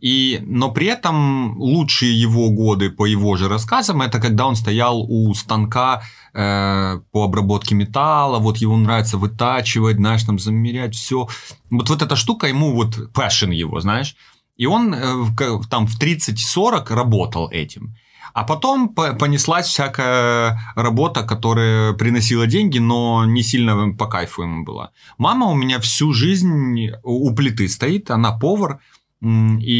[0.03, 5.01] И, но при этом лучшие его годы, по его же рассказам, это когда он стоял
[5.01, 6.03] у станка
[6.35, 11.27] э, по обработке металла, вот ему нравится вытачивать, знаешь, там замерять все.
[11.71, 14.15] Вот, вот эта штука ему вот passion его, знаешь.
[14.61, 15.27] И он э,
[15.71, 17.95] там в 30-40 работал этим.
[18.35, 24.65] А потом по- понеслась всякая работа, которая приносила деньги, но не сильно по кайфу ему
[24.65, 24.91] была.
[25.17, 28.81] Мама у меня всю жизнь у плиты стоит, она повар,
[29.23, 29.73] И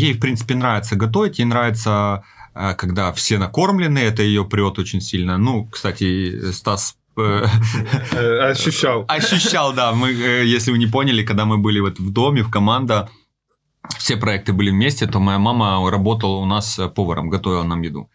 [0.00, 5.00] ей, в принципе, нравится готовить, ей нравится, э, когда все накормлены, это ее прет очень
[5.00, 5.38] сильно.
[5.38, 7.46] Ну, кстати, Стас э,
[8.50, 9.04] Ощущал.
[9.08, 10.10] ощущал, да, мы,
[10.56, 13.08] если вы не поняли, когда мы были вот в доме, в команда,
[13.98, 18.08] все проекты были вместе, то моя мама работала у нас э, поваром, готовила нам еду.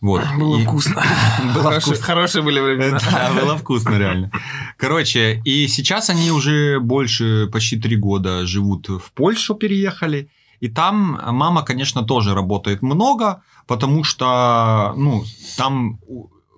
[0.00, 0.22] Вот.
[0.38, 0.94] Было И- вкусно.
[1.54, 2.04] Было Хорошие- вкусно.
[2.04, 2.98] Хорошие были времена.
[3.12, 4.30] Да, было вкусно, реально.
[4.76, 10.28] Короче, и сейчас они уже больше, почти три года живут в Польшу, переехали.
[10.60, 15.24] И там мама, конечно, тоже работает много, потому что, ну,
[15.56, 15.98] там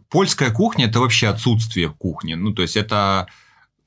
[0.09, 2.35] польская кухня– это вообще отсутствие кухни.
[2.35, 3.27] Ну, то есть, это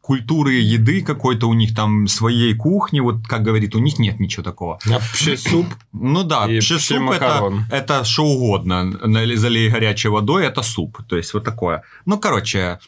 [0.03, 4.43] культуры еды какой-то у них там своей кухни, вот как говорит, у них нет ничего
[4.43, 4.77] такого.
[4.85, 5.65] Вообще суп.
[5.93, 8.91] Ну да, И пши пши суп это, это что угодно.
[9.35, 10.97] Залей горячей водой, это суп.
[11.07, 11.83] То есть вот такое.
[12.05, 12.79] Ну, короче,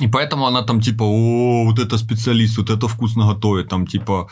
[0.00, 4.28] и поэтому она там типа, о, вот это специалист, вот это вкусно готовит, там типа...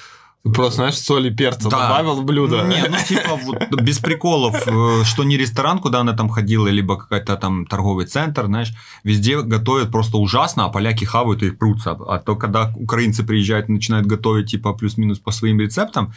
[0.54, 1.88] Просто, знаешь, соли перца Да.
[1.88, 2.62] добавил в блюдо.
[2.62, 6.96] Не, ну типа вот без приколов, э, что не ресторан, куда она там ходила, либо
[6.96, 8.72] какой-то там торговый центр, знаешь,
[9.04, 11.92] везде готовят просто ужасно, а поляки хавают и прутся.
[11.92, 16.12] А то, когда украинцы приезжают и начинают готовить типа плюс-минус по своим рецептам,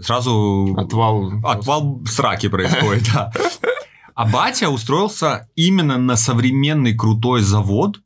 [0.00, 1.32] сразу Отвал.
[1.44, 3.32] Отвал сраки происходит, да.
[4.14, 8.00] А батя устроился именно на современный крутой завод,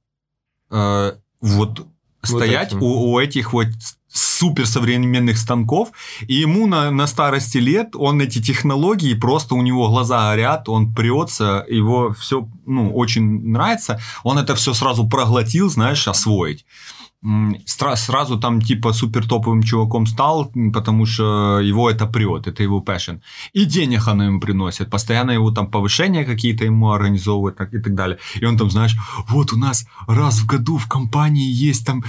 [0.71, 1.87] э, вот
[2.23, 2.83] стоять этим.
[2.83, 3.67] у, у этих вот
[4.11, 5.91] суперсовременных станков,
[6.27, 10.95] и ему на, на старости лет он эти технологии, просто у него глаза горят, он
[10.95, 16.65] прется, его все ну, очень нравится, он это все сразу проглотил, знаешь, освоить.
[17.67, 23.21] Сразу там типа супер топовым чуваком стал, потому что его это прет, это его passion.
[23.53, 24.89] И денег оно ему приносит.
[24.89, 28.19] Постоянно его там повышения какие-то ему организовывают и так далее.
[28.37, 28.97] И он там, знаешь,
[29.29, 32.05] вот у нас раз в году в компании есть там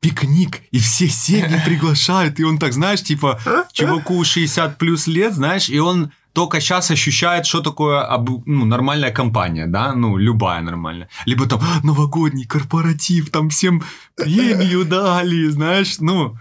[0.00, 3.38] пикник, и все семьи приглашают, и он так, знаешь, типа,
[3.72, 8.06] чуваку 60 плюс лет, знаешь, и он только сейчас ощущает, что такое
[8.46, 11.08] ну, нормальная компания, да, ну, любая нормальная.
[11.26, 13.82] Либо там новогодний корпоратив, там всем
[14.14, 16.36] премию дали, знаешь, ну...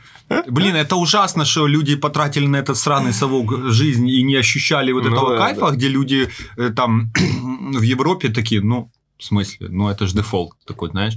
[0.48, 5.06] Блин, это ужасно, что люди потратили на этот сраный совок жизнь и не ощущали вот
[5.06, 5.72] Ну этого да, кайфа, да.
[5.72, 7.13] где люди э, там
[7.80, 11.15] в Европе такие, ну, в смысле, ну, это же дефолт такой, знаешь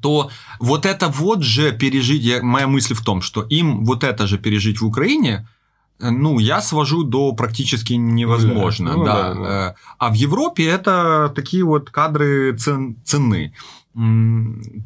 [0.00, 4.26] то вот это вот же пережить, я, моя мысль в том, что им вот это
[4.26, 5.46] же пережить в Украине,
[6.00, 9.14] э, ну, я свожу до практически невозможно, Ну да.
[9.14, 9.70] да, да.
[9.70, 13.52] Э, А в Европе это такие вот кадры цен, цены.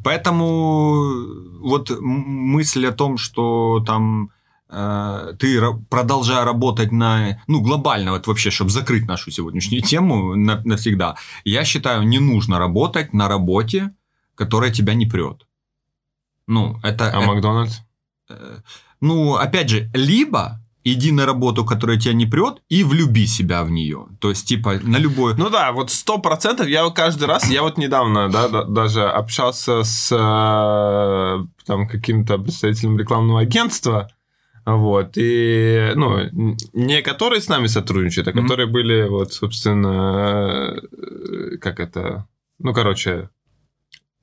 [0.03, 1.03] Поэтому
[1.61, 4.29] вот мысль о том, что там
[4.69, 10.61] э, ты продолжая работать на, ну, глобально, вот вообще, чтобы закрыть нашу сегодняшнюю тему на-
[10.65, 11.15] навсегда,
[11.45, 13.91] я считаю, не нужно работать на работе,
[14.37, 15.45] которая тебя не прет.
[16.47, 17.11] Ну, это...
[17.11, 17.79] А э, Макдональдс?
[18.29, 18.59] э,
[19.01, 23.71] ну, опять же, либо иди на работу, которая тебя не прет, и влюби себя в
[23.71, 24.05] нее.
[24.19, 25.35] То есть, типа, на любой...
[25.35, 26.67] Ну да, вот сто процентов.
[26.67, 32.97] Я каждый раз, я вот недавно, да, да, даже общался с э, там каким-то представителем
[32.97, 34.09] рекламного агентства,
[34.65, 36.29] вот, и, ну,
[36.73, 38.41] не которые с нами сотрудничают, а Мгм.
[38.43, 42.27] которые были, вот, собственно, э, как это,
[42.59, 43.29] ну, короче,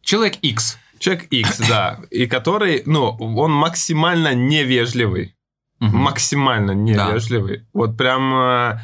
[0.04, 0.78] Человек X.
[0.98, 5.34] человек X, да, и который, ну, он максимально невежливый,
[5.80, 7.66] максимально невежливый.
[7.72, 8.78] Вот прям, э,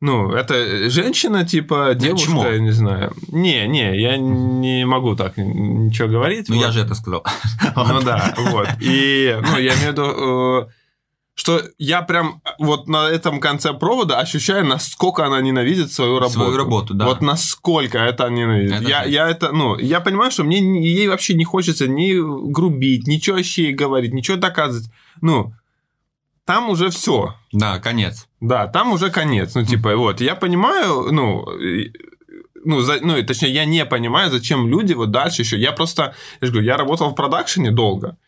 [0.00, 2.46] ну, это женщина, типа, девушка, чмо.
[2.46, 3.12] я не знаю.
[3.28, 6.48] Не, не, я не могу так ничего говорить.
[6.48, 6.64] Ну, вот.
[6.64, 7.24] я же это сказал.
[7.76, 8.68] Ну да, вот.
[8.80, 10.68] И, ну, я имею в виду, э,
[11.40, 16.34] что я прям вот на этом конце провода ощущаю, насколько она ненавидит свою работу.
[16.34, 17.06] Свою работу, да.
[17.06, 18.80] Вот насколько это ненавидит.
[18.80, 22.12] Это я, я это, ну, я понимаю, что мне не- ей вообще не хочется ни
[22.52, 24.90] грубить, ничего вообще говорить, ничего доказывать.
[25.22, 25.54] Ну,
[26.44, 27.34] там уже все.
[27.52, 28.28] Да, конец.
[28.40, 29.54] Да, там уже конец.
[29.54, 31.46] Ну, типа, вот, я понимаю, ну,
[32.64, 35.56] ну, за- ну, точнее, я не понимаю, зачем люди вот дальше еще.
[35.58, 38.18] Я просто, я же говорю, я работал в продакшене долго,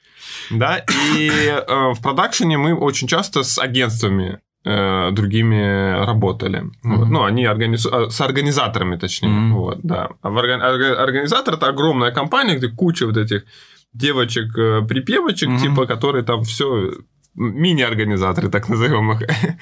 [0.51, 0.85] да,
[1.17, 6.65] и э, в продакшене мы очень часто с агентствами э, другими работали.
[6.83, 7.01] Вот.
[7.07, 7.13] Мгм.
[7.13, 7.91] Ну, они организу...
[7.91, 9.29] э, с организаторами, точнее.
[9.31, 9.55] Мгм.
[9.55, 10.11] Вот, да.
[10.23, 13.45] А орга- организатор это огромная компания, где куча вот этих
[13.93, 15.59] девочек, э, припевочек, Мгм.
[15.59, 16.93] типа, которые там все
[17.35, 19.23] мини-организаторы, так назовем их.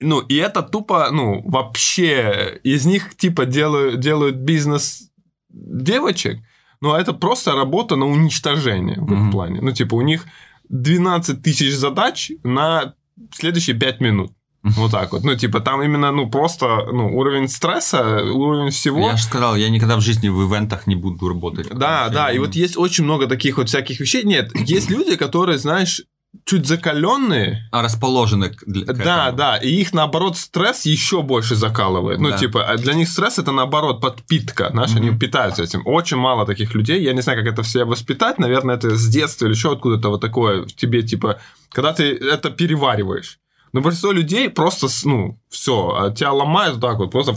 [0.00, 5.10] Ну, и это тупо, ну, вообще из них, типа, делают, делают бизнес
[5.50, 6.38] девочек,
[6.80, 9.60] но это просто работа на уничтожение в их плане.
[9.60, 10.24] Ну, типа, у них
[10.68, 12.94] 12 тысяч задач на
[13.32, 14.32] следующие 5 минут.
[14.62, 15.24] Вот так вот.
[15.24, 19.08] Ну, типа, там именно, ну, просто, ну, уровень стресса, уровень всего.
[19.08, 21.68] Я же сказал, я никогда в жизни в ивентах не буду работать.
[21.68, 24.24] Да, да, и вот есть очень много таких вот всяких вещей.
[24.24, 26.02] Нет, есть люди, которые, знаешь,
[26.44, 29.38] чуть закаленные, А расположены к- для- к да, этому.
[29.38, 32.20] да, и их наоборот стресс еще больше закалывает.
[32.20, 32.38] Ну, Да.
[32.38, 35.18] типа, а для них стресс это наоборот подпитка, знаешь, они Мгм.
[35.18, 35.82] питаются этим.
[35.86, 37.02] Очень мало таких людей.
[37.02, 38.38] Я не знаю, как это все воспитать.
[38.38, 41.38] Наверное, это с детства или еще откуда-то вот такое в тебе, типа,
[41.70, 43.38] когда ты это перевариваешь.
[43.72, 47.34] Но большинство людей просто, ну, все, тебя ломают вот так вот, просто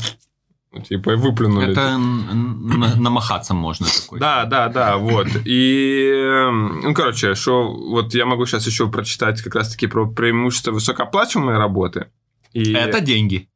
[0.79, 1.71] типа, выплюнули.
[1.71, 4.19] Это намахаться можно такой.
[4.19, 5.27] Да, да, да, вот.
[5.45, 10.71] И, эм, ну, короче, что вот я могу сейчас еще прочитать как раз-таки про преимущества
[10.71, 12.07] высокооплачиваемой работы.
[12.53, 13.49] И, Это деньги.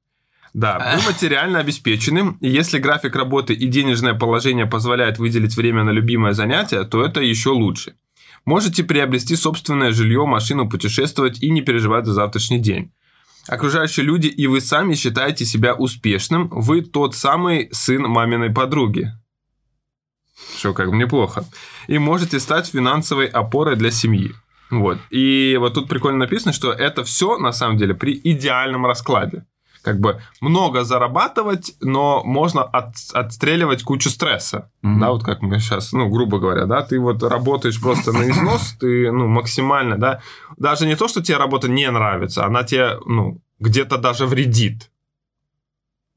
[0.54, 5.90] Да, вы материально обеспечены, и если график работы и денежное положение позволяет выделить время на
[5.90, 7.96] любимое занятие, то это еще лучше.
[8.46, 12.94] Можете приобрести собственное жилье, машину, путешествовать и не переживать за завтрашний день.
[13.48, 19.12] Окружающие люди и вы сами считаете себя успешным, вы тот самый сын маминой подруги.
[20.58, 21.46] Что как бы неплохо.
[21.88, 24.34] И можете стать финансовой опорой для семьи.
[24.72, 24.98] Вот.
[25.12, 29.46] И вот тут прикольно написано, что это все на самом деле при идеальном раскладе.
[29.86, 34.72] Как бы много зарабатывать, но можно от- отстреливать кучу стресса.
[34.82, 35.00] Мгм.
[35.00, 38.76] Да, вот как мы сейчас, ну, грубо говоря, да, ты вот работаешь просто на износ,
[38.80, 40.22] ты, ну, максимально, да,
[40.58, 44.90] даже не то, что тебе работа не нравится, она тебе, ну, где-то даже вредит.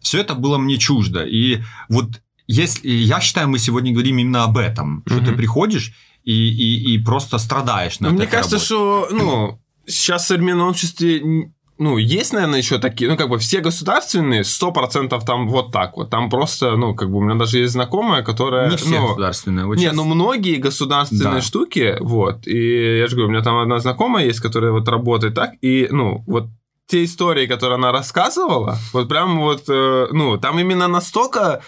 [0.00, 1.24] Все это было мне чуждо.
[1.24, 5.26] И вот если я считаю, мы сегодня говорим именно об этом, что mm-hmm.
[5.26, 5.92] ты приходишь
[6.24, 8.64] и, и, и просто страдаешь на Мне кажется, работе.
[8.64, 13.60] что ну, сейчас в современном обществе ну, есть, наверное, еще такие, ну, как бы все
[13.60, 16.08] государственные, сто процентов там вот так вот.
[16.08, 18.70] Там просто, ну, как бы у меня даже есть знакомая, которая...
[18.70, 19.66] Не все ну, государственные.
[19.66, 19.94] Вот не, сейчас...
[19.94, 21.40] ну, многие государственные да.
[21.42, 22.46] штуки, вот.
[22.46, 25.88] И я же говорю, у меня там одна знакомая есть, которая вот работает так, и,
[25.90, 26.46] ну, вот
[26.86, 31.62] те истории, которые она рассказывала, вот прям вот, э, ну, там именно настолько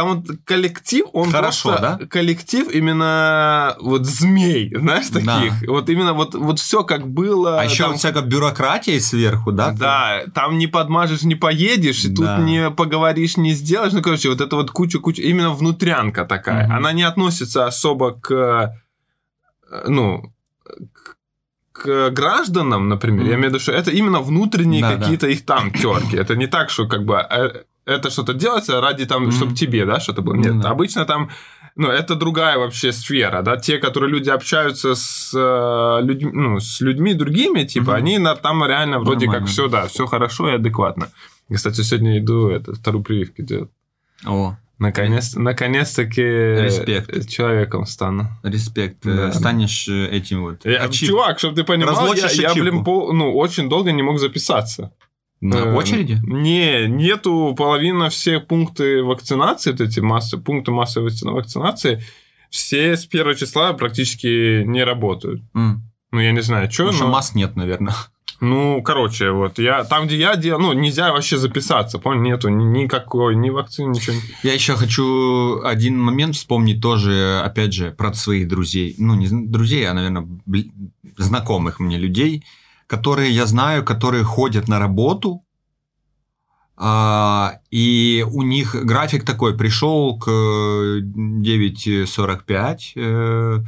[0.00, 2.06] там вот коллектив, он Хорошо, просто да?
[2.06, 5.26] коллектив именно вот змей, знаешь, таких.
[5.26, 5.52] Да.
[5.66, 7.60] Вот именно вот, вот все как было.
[7.60, 7.92] А еще там...
[7.92, 9.72] вот всякая бюрократия сверху, да?
[9.72, 12.36] Да, там не подмажешь, не поедешь, и да.
[12.36, 13.92] тут не поговоришь, не сделаешь.
[13.92, 16.66] Ну, короче, вот это вот куча-куча, именно внутрянка такая.
[16.66, 16.74] Угу.
[16.74, 18.74] Она не относится особо к,
[19.86, 20.32] ну,
[21.72, 23.28] к гражданам, например, mm.
[23.28, 25.32] я имею в виду, что это именно внутренние да, какие-то да.
[25.32, 26.16] их там терки.
[26.16, 29.32] Это не так, что как бы э, это что-то делается ради там, mm-hmm.
[29.32, 30.34] чтобы тебе, да, что-то было.
[30.34, 30.66] Нет, mm-hmm.
[30.66, 31.30] обычно там,
[31.76, 36.80] ну, это другая вообще сфера, да, те, которые люди общаются с, э, людьми, ну, с
[36.80, 37.94] людьми другими, типа, mm-hmm.
[37.94, 39.46] они на, там реально вроде Нормально.
[39.46, 41.08] как все, да, все хорошо и адекватно.
[41.52, 43.70] Кстати, сегодня иду это, вторую прививку делать.
[44.24, 44.56] О.
[44.78, 47.28] Наконец, наконец-таки Респект.
[47.28, 48.28] человеком стану.
[48.42, 49.04] Респект.
[49.04, 49.32] Э, да.
[49.32, 50.64] Станешь э, этим вот.
[50.64, 54.90] Я, чувак, чтобы ты понимал, я, я, блин, пол, ну, очень долго не мог записаться.
[55.40, 56.18] На э, очереди?
[56.22, 62.02] Не, нету половина всех пункты вакцинации, вот эти массы, пункты массовой вакцинации,
[62.50, 65.42] все с первого числа практически не работают.
[65.54, 65.76] Mm.
[66.12, 66.86] Ну, я не знаю, что.
[66.86, 67.12] Потому но...
[67.12, 67.94] масс нет, наверное.
[68.40, 73.36] Ну, короче, вот я там, где я делал, ну, нельзя вообще записаться, понял, нету никакой,
[73.36, 74.16] ни вакцины, ничего.
[74.42, 78.94] Я еще хочу один момент вспомнить тоже, опять же, про своих друзей.
[78.96, 80.26] Ну, не друзей, а, наверное,
[81.18, 82.44] знакомых мне людей
[82.90, 85.44] которые я знаю, которые ходят на работу,
[86.76, 93.60] а, и у них график такой, пришел к 9.45, э,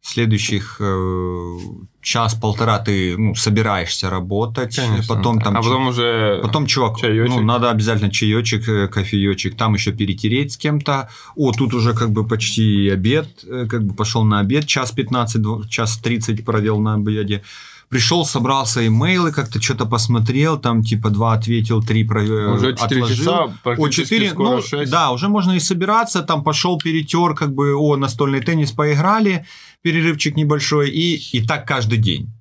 [0.00, 1.58] следующих э,
[2.00, 5.14] час-полтора ты ну, собираешься работать, Конечно.
[5.14, 5.54] потом там...
[5.56, 7.28] А потом уже Потом, чувак, чаечек.
[7.28, 11.10] ну, надо обязательно чаечек, э, кофеечек, там еще перетереть с кем-то.
[11.34, 15.98] О, тут уже как бы почти обед, как бы пошел на обед, час 15, час
[15.98, 17.42] 30 провел на обеде
[17.88, 22.24] пришел, собрался имейлы, как-то что-то посмотрел, там типа два ответил, три про...
[22.24, 23.16] Э, уже 4 отложил.
[23.16, 24.90] часа, о, 4, скоро ну, 6.
[24.90, 29.46] Да, уже можно и собираться, там пошел перетер, как бы, о, настольный теннис поиграли,
[29.82, 32.32] перерывчик небольшой, и, и так каждый день.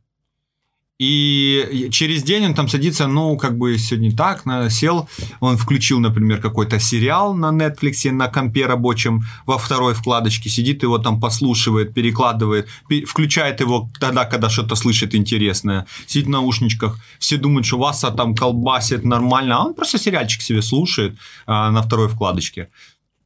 [0.97, 5.09] И через день он там садится, ну, как бы сегодня так, на, сел,
[5.41, 10.97] он включил, например, какой-то сериал на Netflix, на компе рабочем во второй вкладочке, сидит его
[10.97, 12.69] там послушивает, перекладывает,
[13.07, 18.33] включает его тогда, когда что-то слышит интересное, сидит в наушничках, все думают, что вас там
[18.33, 22.69] колбасит нормально, а он просто сериальчик себе слушает а, на второй вкладочке.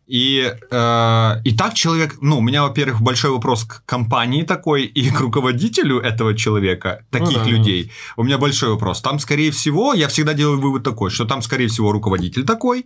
[0.10, 5.12] И, э, и так человек, ну, у меня, во-первых, большой вопрос к компании такой и
[5.12, 7.84] к руководителю этого человека, таких ну, да, людей.
[7.84, 7.92] Да.
[8.18, 9.02] У меня большой вопрос.
[9.02, 12.86] Там, скорее всего, я всегда делаю вывод такой, что там, скорее всего, руководитель такой,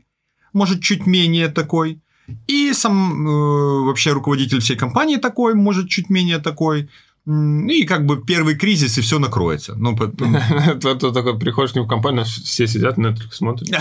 [0.52, 2.02] может, чуть менее такой,
[2.48, 6.89] и сам э, вообще руководитель всей компании такой, может, чуть менее такой.
[7.26, 9.76] И как бы первый кризис, и все накроется.
[9.76, 10.07] Ну, Ты
[11.13, 13.69] такой приходишь к нему в компанию, все сидят, Netflix смотрят.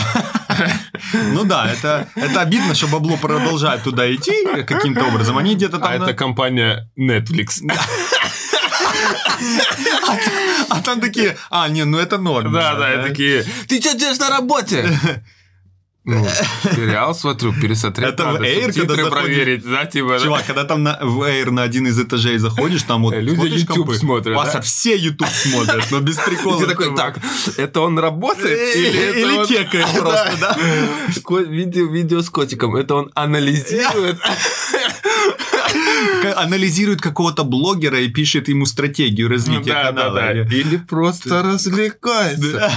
[1.35, 4.33] Ну да, это, это обидно, что бабло продолжает туда идти
[4.65, 5.37] каким-то образом.
[5.37, 5.91] Они где-то там...
[5.91, 7.63] А это компания Netflix.
[10.09, 12.53] А, а там такие, а, не, ну это норм.
[12.53, 14.89] Да, да, такие, ты что делаешь на работе?
[16.05, 16.27] Ну,
[16.75, 20.19] сериал смотрю, пересмотреть Это в надо, Air, когда проверить, да, типа...
[20.19, 20.19] да.
[20.19, 23.55] Чувак, когда там на, в Air на один из этажей заходишь, там вот Э, люди
[23.55, 24.61] YouTube компы, смотрят, Вася, да?
[24.63, 26.59] все YouTube смотрят, но без прикола.
[26.59, 27.19] ты такой, так,
[27.57, 28.77] это он работает?
[28.77, 30.57] Или это Или кекает просто, да?
[31.53, 34.19] Видео с котиком, это он анализирует?
[36.37, 40.21] Анализирует какого-то блогера и пишет ему стратегию Ну развития да, да, канала.
[40.21, 40.33] да.
[40.33, 42.71] Или просто развлекается.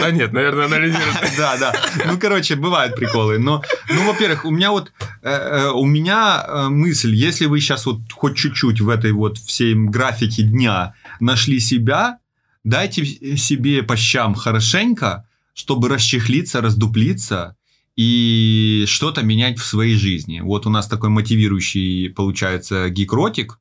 [0.00, 1.16] Да нет, наверное, анализирует.
[1.36, 1.72] Да, да.
[2.06, 3.38] Ну, короче, бывают приколы.
[3.38, 7.86] Но, ну, во-первых, у меня вот, э, э, у меня э, мысль, если вы сейчас
[7.86, 12.18] вот хоть чуть-чуть в этой вот всей графике дня нашли себя,
[12.64, 13.04] дайте
[13.36, 17.56] себе по щам хорошенько, чтобы расчехлиться, раздуплиться
[17.96, 20.40] и что-то менять в своей жизни.
[20.40, 23.58] Вот у нас такой мотивирующий, получается, гикротик.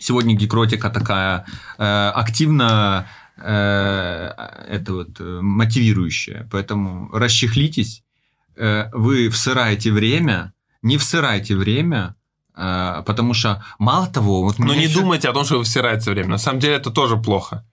[0.00, 1.44] Сегодня гикротика такая
[1.78, 4.30] э, активно э,
[4.68, 6.48] это вот э, мотивирующая.
[6.50, 8.02] Поэтому расчехлитесь,
[8.56, 12.14] э, вы всыраете время, не всырайте время,
[12.56, 15.64] э, потому что мало того, вот Но меня не ещё- думайте о том, что вы
[15.64, 16.30] всираете время.
[16.30, 17.66] На самом деле это тоже плохо.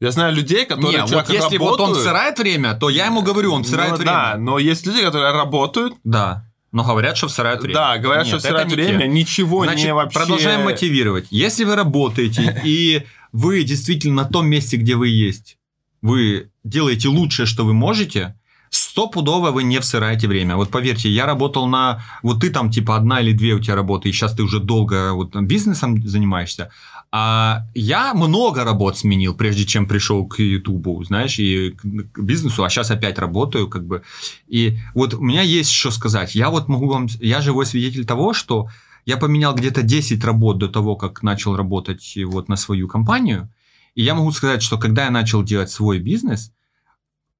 [0.00, 3.22] Я знаю людей, которые Не, вот если вот он работают- всырает время, то я ему
[3.22, 4.12] говорю, он всырает Ну время.
[4.12, 6.44] Да, но есть люди, которые работают, Да.
[6.70, 7.74] Но говорят, что всырают время.
[7.74, 9.08] да, говорят, Нет, что всирают время, те.
[9.08, 10.18] ничего Значит, не вообще...
[10.18, 11.26] продолжаем мотивировать.
[11.30, 15.56] Если вы работаете и вы действительно на том месте, где вы есть,
[16.02, 18.34] вы делаете лучшее, что вы можете,
[18.70, 20.56] стопудово вы не всираете время.
[20.56, 22.04] Вот поверьте, я работал на...
[22.22, 25.14] Вот ты там типа одна или две у тебя работы, и сейчас ты уже долго
[25.14, 26.70] вот бизнесом занимаешься.
[27.10, 32.68] А я много работ сменил, прежде чем пришел к Ютубу, знаешь, и к бизнесу, а
[32.68, 34.02] сейчас опять работаю, как бы.
[34.46, 36.34] И вот у меня есть что сказать.
[36.34, 37.06] Я вот могу вам...
[37.20, 38.68] Я живой свидетель того, что
[39.06, 43.48] я поменял где-то 10 работ до того, как начал работать вот на свою компанию.
[43.94, 46.52] И я могу сказать, что когда я начал делать свой бизнес,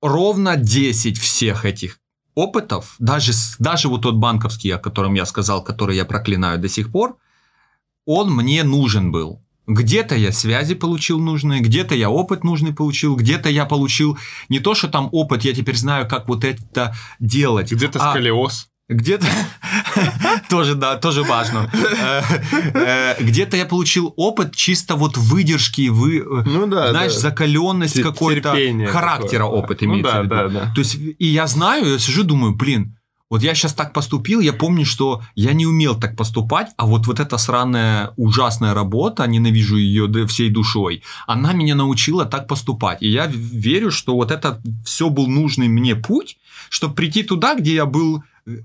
[0.00, 2.00] ровно 10 всех этих
[2.34, 6.90] опытов, даже, даже вот тот банковский, о котором я сказал, который я проклинаю до сих
[6.90, 7.18] пор,
[8.06, 9.42] он мне нужен был.
[9.68, 14.74] Где-то я связи получил нужные, где-то я опыт нужный получил, где-то я получил не то,
[14.74, 17.70] что там опыт, я теперь знаю, как вот это делать.
[17.70, 18.68] Где-то а сколиоз.
[18.88, 19.26] где-то
[20.48, 21.70] тоже, да, тоже важно.
[22.00, 22.22] Э,
[22.72, 27.20] э, Где-то я получил опыт чисто вот выдержки, вы, Ну да, знаешь, да.
[27.20, 28.56] закаленность какой-то
[28.86, 30.60] характера опыт Ну имеется да, в виду.
[30.74, 32.97] То есть, и я знаю, я сижу, думаю, блин,
[33.30, 37.06] вот я сейчас так поступил, я помню, что я не умел так поступать, а вот,
[37.06, 43.02] вот эта сраная ужасная работа, ненавижу ее всей душой, она меня научила так поступать.
[43.02, 46.38] И я верю, что вот это все был нужный мне путь,
[46.70, 48.62] чтобы прийти туда, где я был э,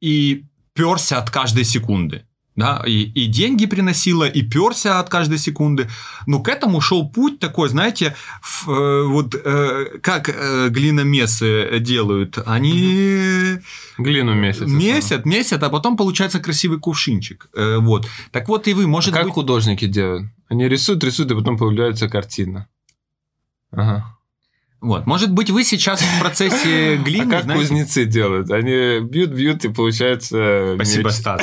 [0.00, 2.24] и перся от каждой секунды.
[2.56, 5.90] Да, и, и деньги приносила, и перся от каждой секунды.
[6.26, 12.38] Но к этому шел путь такой, знаете, в, э, вот э, как э, глиномесы делают.
[12.46, 13.58] Они
[13.98, 14.66] Глину месяц.
[14.66, 17.46] месят, месят, а потом получается красивый кувшинчик.
[17.54, 18.08] Э, вот.
[18.30, 19.34] Так вот и вы, может как быть...
[19.34, 20.30] художники делают?
[20.48, 22.68] Они рисуют, рисуют, и потом появляется картина.
[23.70, 24.16] Ага.
[24.80, 25.06] Вот.
[25.06, 28.50] Может быть, вы сейчас в процессе А глины, как знаете- кузнецы делают?
[28.50, 30.72] Они бьют, бьют, и получается...
[30.76, 31.16] Спасибо, меч.
[31.16, 31.42] Стас.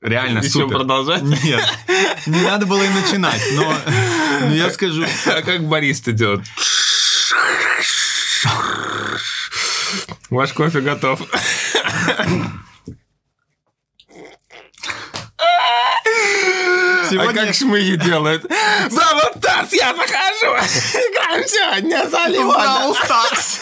[0.00, 0.76] Реально Еще супер.
[0.78, 1.22] продолжать?
[1.22, 1.62] Нет,
[2.26, 3.74] не надо было и начинать, но,
[4.40, 6.44] но я скажу, А как баристы делают?
[10.30, 11.20] Ваш кофе готов.
[15.38, 18.42] А сегодня как шмыги делают?
[18.90, 20.56] За вот так я захожу!
[21.10, 23.60] Играем сегодня за Бравл Старс.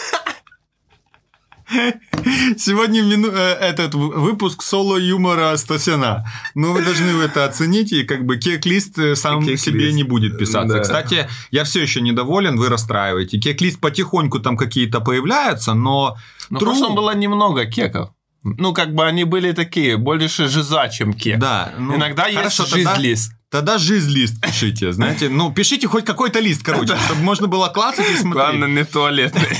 [2.57, 6.25] Сегодня мину- э, этот в- выпуск соло-юмора Стасяна.
[6.55, 9.65] Но вы должны это оценить, и как бы кек-лист э, сам Кек-лист.
[9.65, 10.75] себе не будет писаться.
[10.77, 10.81] Да.
[10.81, 13.37] Кстати, я все еще недоволен, вы расстраиваете.
[13.39, 16.17] Кек-лист потихоньку там какие-то появляются, но...
[16.49, 18.09] Ну, в true- прошлом было немного кеков.
[18.43, 21.39] Ну, как бы они были такие, больше жиза, чем кек.
[21.39, 23.33] Да, ну, Иногда хорошо, есть тогда- жизнь-лист.
[23.49, 25.27] Тогда жизнь-лист пишите, знаете.
[25.27, 28.33] Ну, пишите хоть какой-то лист, короче, чтобы можно было клацать и смотреть.
[28.33, 29.57] Главное, не туалетный.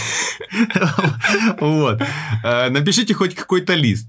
[1.59, 2.01] Вот.
[2.43, 4.07] Э, Напишите хоть какой-то лист.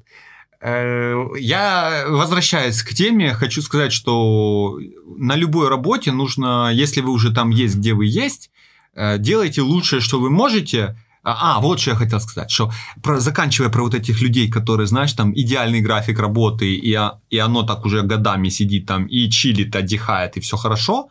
[0.61, 4.79] Э, Я, возвращаясь к теме, хочу сказать, что
[5.17, 8.51] на любой работе нужно, если вы уже там есть, где вы есть,
[8.95, 10.97] э, делайте лучшее, что вы можете.
[11.23, 14.87] А, а, вот что я хотел сказать, что про, заканчивая про вот этих людей, которые,
[14.87, 16.99] знаешь, там идеальный график работы, и,
[17.31, 21.11] и оно так уже годами сидит там и чилит, отдыхает, и все хорошо,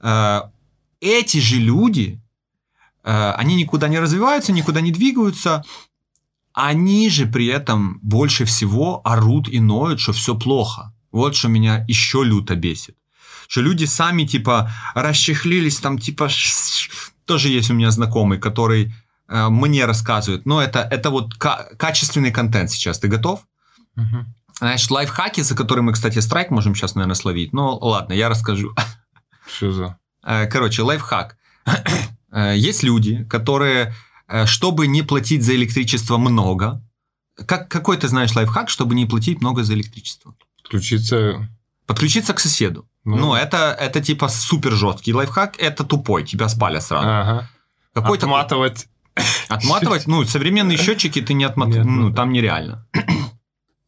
[0.00, 0.40] э,
[1.00, 2.18] эти же люди,
[3.04, 5.62] э, они никуда не развиваются, никуда не двигаются,
[6.54, 10.94] они же при этом больше всего орут и ноют, что все плохо.
[11.10, 12.96] Вот что меня еще люто бесит.
[13.48, 16.28] Что люди сами типа расчехлились, там типа...
[17.26, 18.92] Тоже есть у меня знакомый, который
[19.50, 22.98] мне рассказывают, но это, это вот ка- качественный контент сейчас.
[22.98, 23.40] Ты готов?
[23.96, 24.34] Мгм.
[24.58, 27.52] Значит, лайфхаки, за которые мы, кстати, страйк можем сейчас, наверное, словить.
[27.52, 28.74] Ну, ладно, я расскажу.
[29.46, 29.98] Что за?
[30.24, 31.36] Э, Короче, лайфхак.
[32.30, 33.94] Э, Есть люди, которые,
[34.28, 36.82] э, чтобы не платить за электричество много,
[37.46, 40.34] как, какой ты знаешь лайфхак, чтобы не платить много за электричество?
[40.64, 41.48] Включиться...
[41.86, 42.86] Подключиться к соседу.
[43.04, 43.16] Ну.
[43.16, 47.06] Ну, это, это типа супер жесткий лайфхак, это тупой, тебя спалят сразу.
[47.08, 47.50] Ага.
[47.94, 48.86] Какой Отматывать.
[49.48, 52.86] Отматывать, ну, современные счетчики ты не отматываешь, Не ну, там нереально.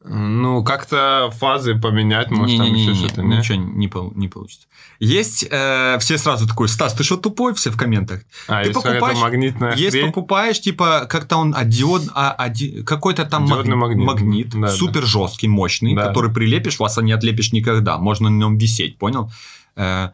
[0.06, 3.38] Ну, как-то фазы поменять, может, там Не-не-не, еще что-то, не?
[3.38, 4.66] ничего не, пол- не получится.
[5.00, 7.54] Есть, э, все сразу такой, Стас, ты что тупой?
[7.54, 8.20] Все в комментах.
[8.46, 10.06] А, Ты какая-то покупаешь- магнитная Есть хрень.
[10.08, 14.50] покупаешь, типа, как-то он а, диод, а, ади- какой-то там Диодный магнит, магнит.
[14.50, 14.68] Да, да.
[14.68, 16.08] супер жесткий, мощный, Да.
[16.08, 19.32] который прилепишь, вас не отлепишь никогда, можно на нем висеть, понял?
[19.74, 20.10] Э,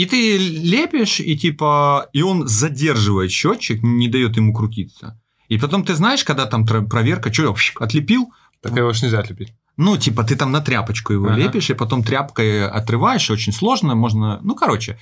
[0.00, 5.20] И ты лепишь, и типа, и он задерживает счетчик, не дает ему крутиться.
[5.48, 8.32] И потом ты знаешь, когда там проверка, что отлепил,
[8.62, 9.52] Так его ж нельзя отлепить.
[9.76, 11.36] ну, типа, ты там на тряпочку его Ага.
[11.36, 14.38] лепишь, и потом тряпкой отрываешь, очень сложно, можно...
[14.42, 14.98] Ну, короче,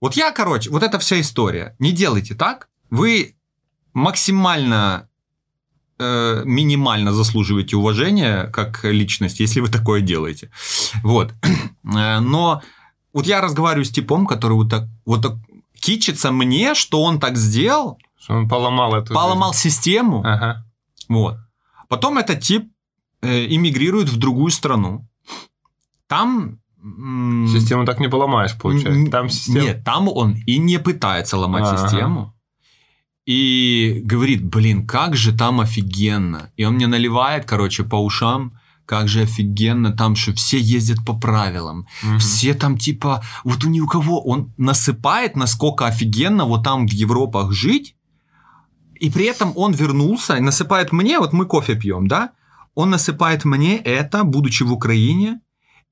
[0.00, 1.74] вот я, короче, вот эта вся история.
[1.78, 2.68] Не делайте так.
[2.90, 3.34] Вы
[3.92, 5.08] максимально
[5.98, 10.50] э, минимально заслуживаете уважения как личность, если вы такое делаете.
[11.02, 11.34] Вот.
[11.96, 12.62] Э, Но
[13.12, 15.34] вот я разговариваю с типом, который вот так, вот так
[15.80, 20.34] кичится мне, что он так сделал, Что он поломал эту поломал систему, жизнь.
[20.34, 20.66] Ага.
[21.08, 21.36] вот.
[21.88, 22.70] Потом этот тип
[23.22, 25.06] э, иммигрирует в другую страну.
[26.06, 26.58] Там...
[26.80, 29.10] Систему так не поломаешь, получается.
[29.10, 29.60] Там система...
[29.60, 31.76] Нет, там он и не пытается ломать Ага.
[31.88, 32.34] систему.
[33.26, 36.50] И говорит, блин, как же там офигенно.
[36.56, 38.57] И он мне наливает, короче, по ушам,
[38.88, 41.86] как же офигенно там, что все ездят по правилам.
[42.02, 42.18] Мгм.
[42.18, 46.92] Все там типа, вот у ни у кого, он насыпает, насколько офигенно вот там в
[46.92, 47.96] Европах жить,
[48.98, 52.30] и при этом он вернулся и насыпает мне, вот мы кофе пьем, да,
[52.74, 55.40] он насыпает мне это, будучи в Украине,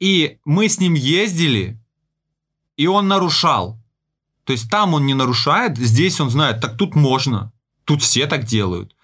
[0.01, 1.79] и мы с ним ездили,
[2.79, 3.79] и он нарушал.
[4.45, 7.53] То есть там он не нарушает, здесь он знает, так тут можно,
[7.85, 8.96] тут все так делают.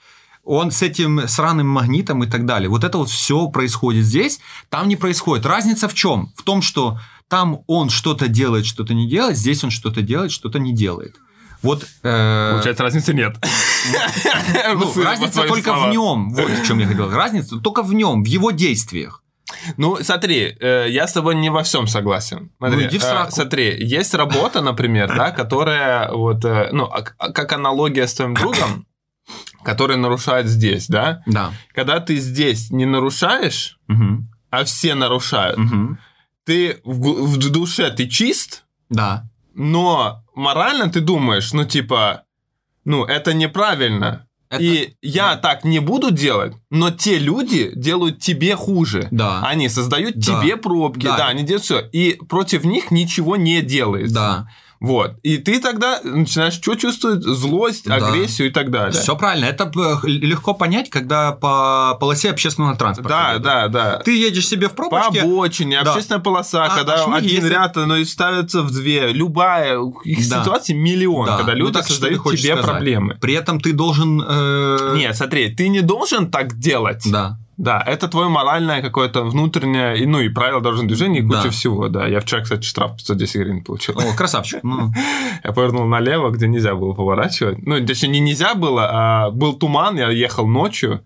[0.45, 2.69] Он с этим сраным магнитом и так далее.
[2.69, 4.41] Вот это вот все происходит здесь,
[4.71, 5.47] там не происходит.
[5.47, 6.33] Разница в чем?
[6.37, 10.59] В том, что там он что-то делает, что-то не делает, здесь он что-то делает, что-то
[10.59, 11.17] не делает.
[11.63, 13.37] Вот э, Получается, разницы нет.
[14.75, 15.91] ну, разница только в словам.
[15.91, 16.31] нем.
[16.31, 17.11] Вот в чем я говорил.
[17.11, 19.23] Разница только в нем, в его действиях.
[19.77, 22.51] Ну, смотри, э, я с тобой не во всем согласен.
[22.59, 23.33] Смотри, Ну, иди в э, сраку.
[23.33, 28.35] смотри, есть работа, например, да, которая вот, э, ну, а- а как аналогия с твоим
[28.35, 28.87] другом,
[29.65, 31.23] который нарушает здесь, да?
[31.27, 31.53] Да.
[31.75, 34.29] Когда ты здесь не нарушаешь, Мгм.
[34.51, 35.99] а все нарушают, Мгм.
[36.45, 39.29] ты в, в душе ты чист, Да.
[39.55, 42.25] но морально ты думаешь, ну, типа,
[42.85, 44.27] ну, это неправильно.
[44.51, 49.09] Это- И я так не буду делать, но те люди делают тебе хуже.
[49.11, 49.41] Да.
[49.47, 50.41] Они создают Да.
[50.43, 51.17] тебе пробки, Да.
[51.17, 51.29] да.
[51.29, 51.81] они делают все.
[51.93, 54.15] И против них ничего не делается.
[54.15, 54.49] Да.
[54.83, 55.15] Вот.
[55.23, 57.23] И ты тогда начинаешь что чувствовать?
[57.23, 57.95] Злость, Да.
[57.97, 58.93] агрессию и так далее.
[59.01, 59.45] Все правильно.
[59.45, 63.09] Это э, легко понять, когда по полосе общественного транспорта.
[63.11, 63.43] Да, едут.
[63.45, 63.99] да, да.
[64.05, 65.21] Ты едешь себе в По пробочке.
[65.23, 65.93] обочине, Да.
[65.93, 67.51] общественная полоса, А, когда шмыги один ездят.
[67.53, 69.13] ряд, но и ставится в две.
[69.13, 70.41] Любая их Да.
[70.43, 71.37] ситуаций миллион, Да.
[71.37, 72.65] когда Ну, люди так что ты создают тебе сказать?
[72.65, 73.19] проблемы.
[73.21, 74.21] При этом ты должен...
[74.27, 77.03] э, Нет, смотри, ты не должен так делать.
[77.07, 77.39] Да.
[77.57, 81.51] Да, это твое моральное какое-то внутреннее, и, ну и правила дорожного движения, и куча Да.
[81.51, 82.07] всего, да.
[82.07, 83.99] Я вчера, кстати, штраф 510 гривен получил.
[83.99, 84.61] О, красавчик.
[85.45, 87.59] Я повернул налево, где нельзя было поворачивать.
[87.67, 91.05] Ну, точнее, не нельзя было, а был туман, я ехал ночью,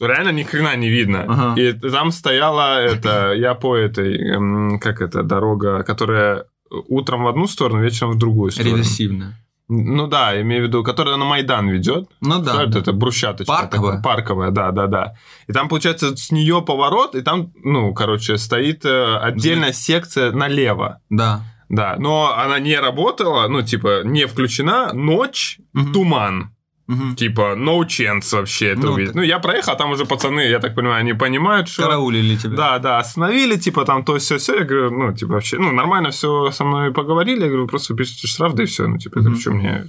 [0.00, 1.54] реально ни хрена не видно.
[1.56, 6.44] И там стояла это, я по этой, эм, как это, дорога, которая
[6.88, 8.76] утром в одну сторону, вечером в другую сторону.
[8.76, 9.34] Реверсивно.
[9.74, 12.10] Ну да, имею в виду, которая на Майдан ведет.
[12.20, 12.66] Ну да.
[12.66, 12.78] Да.
[12.78, 13.50] это брусчаточка.
[13.50, 13.96] Парковая?
[13.96, 15.14] такая, парковая, да, да, да.
[15.46, 21.00] И там, получается, с нее поворот, и там, ну, короче, стоит э, отдельная секция налево.
[21.08, 21.40] Да.
[21.70, 25.92] Да, но она не работала, ну, типа, не включена, ночь, Мгм.
[25.94, 26.54] туман.
[26.88, 27.14] Мгм.
[27.16, 29.12] Типа, no chance вообще это Ну, увидеть.
[29.12, 31.82] так- Ну, я проехал, а там уже пацаны, я так понимаю, они понимают, что...
[31.82, 32.56] Караулили тебя.
[32.56, 34.56] Да, да, остановили, типа, там то все, все.
[34.58, 37.42] Я говорю, ну, типа, вообще, ну, нормально все со мной поговорили.
[37.42, 38.86] Я говорю, просто пишите штраф, да и все.
[38.88, 39.40] Ну, типа, говорю, Мгм.
[39.40, 39.84] что мне...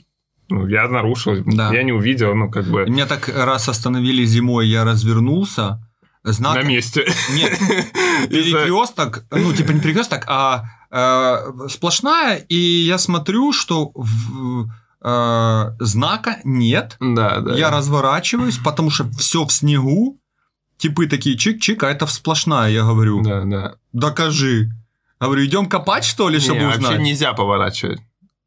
[0.49, 1.73] Ну, я нарушил, Да.
[1.73, 5.79] я не увидел, ну, как бы, Меня так раз остановили зимой, я развернулся.
[6.25, 6.55] Знак...
[6.55, 7.05] на месте.
[7.33, 7.57] Нет,
[8.29, 14.67] перекресток, ну, типа не перекресток, а э, сплошная, и я смотрю, что в-
[15.03, 16.95] э, знака нет.
[16.99, 17.55] Да, да.
[17.55, 20.19] Я разворачиваюсь, потому что все в снегу.
[20.77, 23.21] Типы такие чик-чик, а это сплошная, я говорю.
[23.21, 23.75] Да, да.
[23.93, 24.69] Докажи.
[25.19, 26.83] Говорю, идем копать, что ли, чтобы Не, узнать?
[26.83, 28.01] вообще нельзя поворачивать.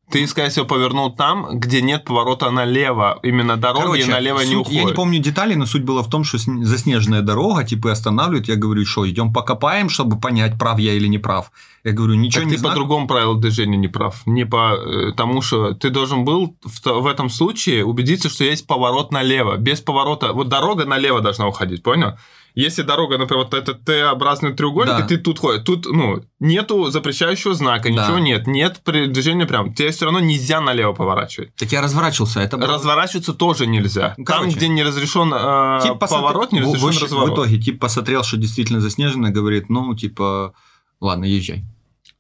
[0.09, 3.19] Ты, скорее всего, повернул там, где нет поворота налево.
[3.25, 4.73] Именно дороги Короче, налево не суть- уходят.
[4.81, 8.47] Я не помню деталей, но суть была в том, что сн- заснеженная дорога, типа, останавливают.
[8.47, 11.51] Я говорю, что, идем покопаем, чтобы понять, прав я или не прав.
[11.83, 12.75] Я говорю, ничего Так не ты знаю.
[12.75, 14.23] по другому правилу движения не прав.
[14.27, 18.67] Не по э, тому, что ты должен был в, в этом случае убедиться, что есть
[18.67, 19.57] поворот налево.
[19.57, 20.33] Без поворота.
[20.33, 22.13] Вот дорога налево должна уходить, понял?
[22.57, 25.05] Если дорога, например, вот этот Т-образный треугольник, Да.
[25.05, 28.05] и ты тут ходишь, тут, ну, нету запрещающего знака, Да.
[28.07, 29.75] ничего нет, нет движения прям.
[29.75, 31.55] Тебе все равно нельзя налево поворачивать.
[31.55, 34.15] Так я разворачивался, это было- Разворачиваться тоже нельзя.
[34.17, 34.57] Ну, Там, короче.
[34.57, 37.35] где не разрешен э, Тип посмотри- поворот, не в- разрешен в, в разворот.
[37.35, 40.55] итоге, тип посмотрел, что действительно заснежено, говорит, ну, типа,
[41.01, 41.63] ладно, езжай.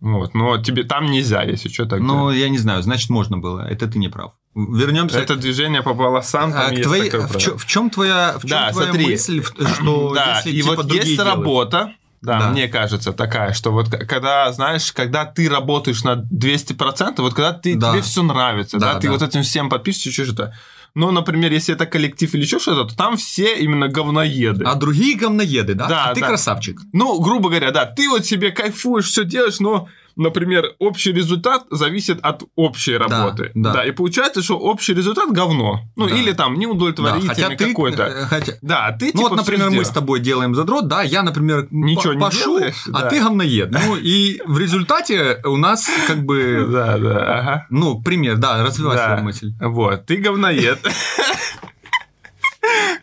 [0.00, 3.60] Вот, но тебе там нельзя, если что, так Ну, я не знаю, значит, можно было.
[3.66, 4.34] Это ты не прав.
[4.56, 8.40] Вернемся Это движение по полосам, там а, есть такое в, чё- в чем твоя, в
[8.42, 9.06] чём Да, твоя смотри.
[9.10, 11.34] мысль, что Да, если и типа, вот есть делают?
[11.34, 11.92] работа,
[12.22, 12.48] да, Да.
[12.48, 17.74] мне кажется, такая, что вот когда, знаешь, когда ты работаешь на 200%, вот когда ты,
[17.76, 17.92] Да.
[17.92, 19.12] тебе все нравится, да, Да, ты да.
[19.12, 20.54] вот этим всем подпишешься, что-то.
[20.94, 24.64] Ну, например, если это коллектив или еще что-то, то там все именно говноеды.
[24.64, 25.86] А другие говноеды, да?
[25.88, 26.28] Да, а ты да.
[26.28, 26.80] красавчик.
[26.94, 32.18] Ну, грубо говоря, да, ты вот себе кайфуешь, все делаешь, но, например, общий результат зависит
[32.22, 33.50] от общей работы.
[33.54, 33.84] да.
[33.84, 35.80] и получается, что общий результат говно.
[35.96, 36.14] Ну, Да.
[36.14, 38.02] или там Да, неудовлетворительный ты, какой-то.
[38.04, 41.02] э, хотя- Да, ты Ну типа вот, всё например, мы с тобой делаем задрот, да,
[41.02, 43.08] я, например, Ничего не пошу, делаешь, а да.
[43.10, 43.70] ты говноед.
[43.70, 47.66] Ну и в результате у нас как бы, Да, да, ага.
[47.70, 49.06] ну, пример, да, развивай Да.
[49.08, 49.52] свою мысль.
[49.60, 50.78] Вот, ты говноед.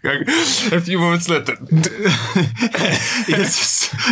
[0.03, 1.57] Как a few moments later.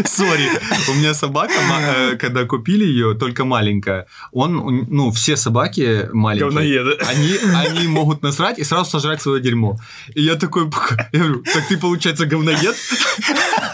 [0.05, 0.49] Сори,
[0.89, 6.91] у меня собака, э, когда купили ее, только маленькая, он, ну, все собаки маленькие, Говноеды.
[7.05, 9.77] они, они могут насрать и сразу сожрать свое дерьмо.
[10.15, 10.69] И я такой,
[11.11, 12.75] я говорю, так ты, получается, говноед?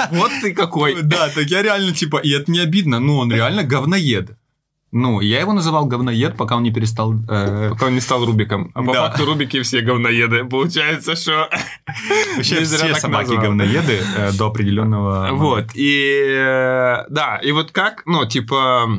[0.09, 1.01] Вот ты какой.
[1.03, 4.37] Да, так я реально, типа, и это не обидно, но он реально говноед.
[4.92, 7.14] Ну, я его называл говноед, пока он не перестал...
[7.28, 8.72] э, Пока он не стал Рубиком.
[8.74, 9.08] А по Да.
[9.10, 10.46] факту Рубики все говноеды.
[10.46, 11.50] Получается, что...
[12.38, 13.42] Вообще все собаки назвал.
[13.44, 15.30] говноеды э, до определенного...
[15.34, 16.24] Вот, и...
[16.26, 18.90] э, Да, и вот как, ну, типа...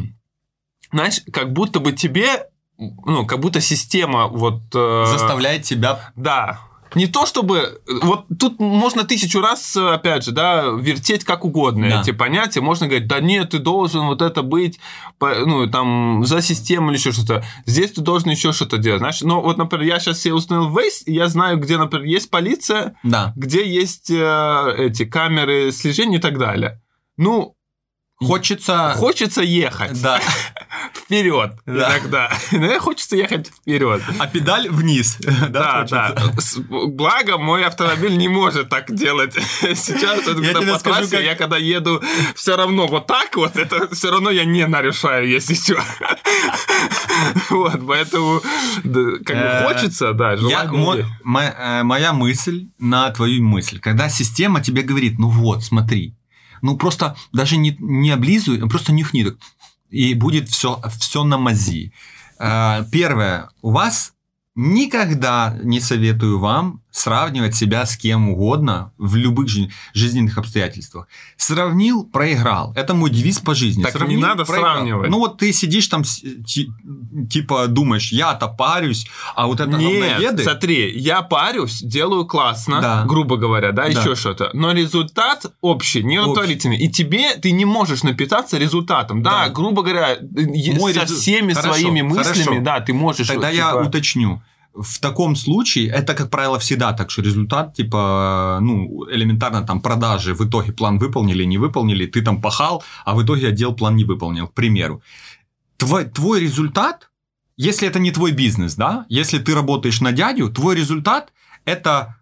[0.93, 2.47] Знаешь, как будто бы тебе...
[2.76, 4.61] Ну, как будто система вот...
[4.74, 6.12] э, заставляет тебя...
[6.16, 6.61] Да.
[6.95, 7.80] Не то чтобы...
[8.03, 12.01] Вот тут можно тысячу раз, опять же, да, вертеть как угодно Да.
[12.01, 12.61] эти понятия.
[12.61, 14.78] Можно говорить, да нет, ты должен вот это быть,
[15.20, 17.45] ну, там, за систему или еще что-то.
[17.66, 19.20] Здесь ты должен еще что-то делать, знаешь.
[19.20, 22.97] Но вот, например, я сейчас себе установил Waze, и я знаю, где, например, есть полиция,
[23.03, 23.32] Да.
[23.36, 26.80] где есть э, эти камеры слежения и так далее.
[27.16, 27.55] Ну,
[28.20, 28.95] Хочется...
[28.97, 30.20] хочется ехать Да.
[30.94, 31.96] вперед Да.
[31.98, 32.30] иногда.
[32.52, 34.02] Иногда хочется ехать вперед.
[34.18, 35.18] А педаль вниз.
[35.48, 36.14] Да, да.
[36.68, 39.34] Благо, мой автомобиль не может так делать.
[39.60, 42.02] Сейчас, вот, Я когда по скажу, трассе, как- я когда еду
[42.34, 45.76] все равно вот так вот, это все равно я не нарушаю, если что.
[47.50, 48.40] Вот, поэтому
[49.24, 53.78] как бы Э, хочется, да, э, моя мысль на твою мысль.
[53.80, 56.14] Когда система тебе говорит, ну вот, смотри,
[56.62, 59.24] ну просто даже не, не облизывай, просто нюхни.
[59.24, 59.36] так,
[59.91, 61.93] И будет все, все на мази.
[62.39, 63.49] Э, Первое.
[63.62, 64.14] У вас
[64.55, 71.07] никогда не советую вам сравнивать себя с кем угодно в любых жи- жизненных обстоятельствах.
[71.36, 72.72] Сравнил, проиграл.
[72.76, 73.82] Это мой девиз по жизни.
[73.82, 74.74] Так не Сравнил, надо проиграл.
[74.76, 75.11] сравнивать.
[75.11, 76.03] Ну вот ты сидишь там,
[77.30, 83.05] типа думаешь, я-то парюсь, а вот это Нет, говноеды- смотри, я парюсь, делаю классно, Да.
[83.05, 83.88] грубо говоря, да, Да.
[84.01, 84.51] еще что-то.
[84.53, 86.78] Но результат общий, не удовлетворительный.
[86.78, 89.22] И тебе ты не можешь напитаться результатом.
[89.22, 89.53] Да, Да.
[89.53, 92.61] грубо говоря, Мой со резу- всеми Хорошо, своими мыслями, хорошо.
[92.62, 93.26] да, ты можешь.
[93.28, 94.42] Тогда вот, я типа, уточню.
[94.80, 100.34] В таком случае, это, как правило, всегда так, что результат, типа, ну, элементарно там продажи,
[100.34, 104.04] в итоге план выполнили, не выполнили, ты там пахал, а в итоге отдел план не
[104.04, 105.02] выполнил, к примеру.
[105.76, 107.10] Твой, твой результат,
[107.56, 111.32] если это не твой бизнес, да, если ты работаешь на дядю, твой результат–
[111.64, 112.16] это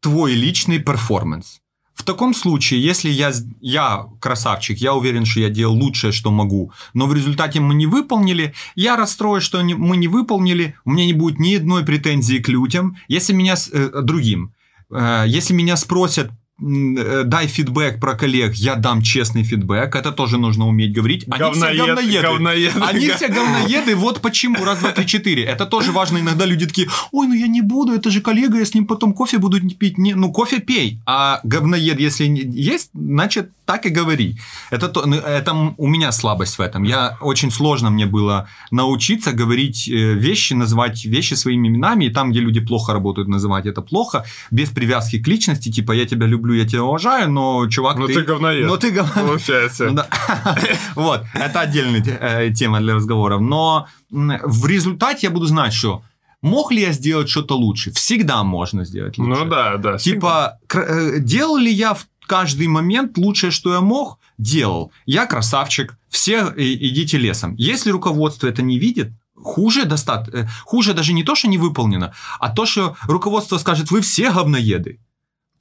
[0.00, 1.61] твой личный перформанс.
[1.94, 6.72] В таком случае, если я, я красавчик, я уверен, что я делал лучшее, что могу,
[6.94, 11.06] но в результате мы не выполнили, я расстроюсь, что не- мы не выполнили, у меня
[11.06, 12.96] не будет ни одной претензии к людям.
[13.08, 14.52] Если меня э, другим,
[14.90, 16.30] э, если меня спросят,
[16.62, 21.24] дай фидбэк про коллег, я дам честный фидбэк, это тоже нужно уметь говорить.
[21.28, 22.22] Они все Говноед, говноеды.
[22.22, 22.80] говноеды.
[22.80, 25.42] Они все говноеды, вот почему, раз, два, три, четыре.
[25.42, 28.64] Это тоже важно, иногда люди такие, ой, ну я не буду, это же коллега, я
[28.64, 29.98] с ним потом кофе буду пить.
[29.98, 34.36] Не, ну кофе пей, а говноед, если есть, значит, так и говори.
[34.70, 36.82] Это, то, ну, это у меня слабость в этом.
[36.82, 42.30] Я очень сложно мне было научиться говорить э, вещи, называть вещи своими именами, и там,
[42.30, 46.51] где люди плохо работают, называть это плохо, без привязки к личности, типа я тебя люблю,
[46.52, 48.14] я тебя уважаю, но чувак, но ты...
[48.14, 48.66] ты говноед.
[48.66, 49.26] Но ты говноед.
[49.26, 50.08] Получается.
[50.94, 53.40] Вот, это отдельная э, тема для разговоров.
[53.40, 56.02] Но в результате я буду знать, что
[56.42, 57.92] Мог ли я сделать что-то лучше?
[57.92, 59.44] Всегда можно сделать лучше.
[59.44, 59.96] Ну да, да.
[59.96, 64.18] Типа, э, делал ли я в каждый момент лучшее, что я мог?
[64.38, 64.90] Делал.
[65.06, 65.96] Я красавчик.
[66.08, 67.54] Все идите лесом.
[67.54, 70.28] Если руководство это не видит, хуже достат...
[70.64, 74.98] хуже даже не то, что не выполнено, а то, что руководство скажет, вы все говноеды.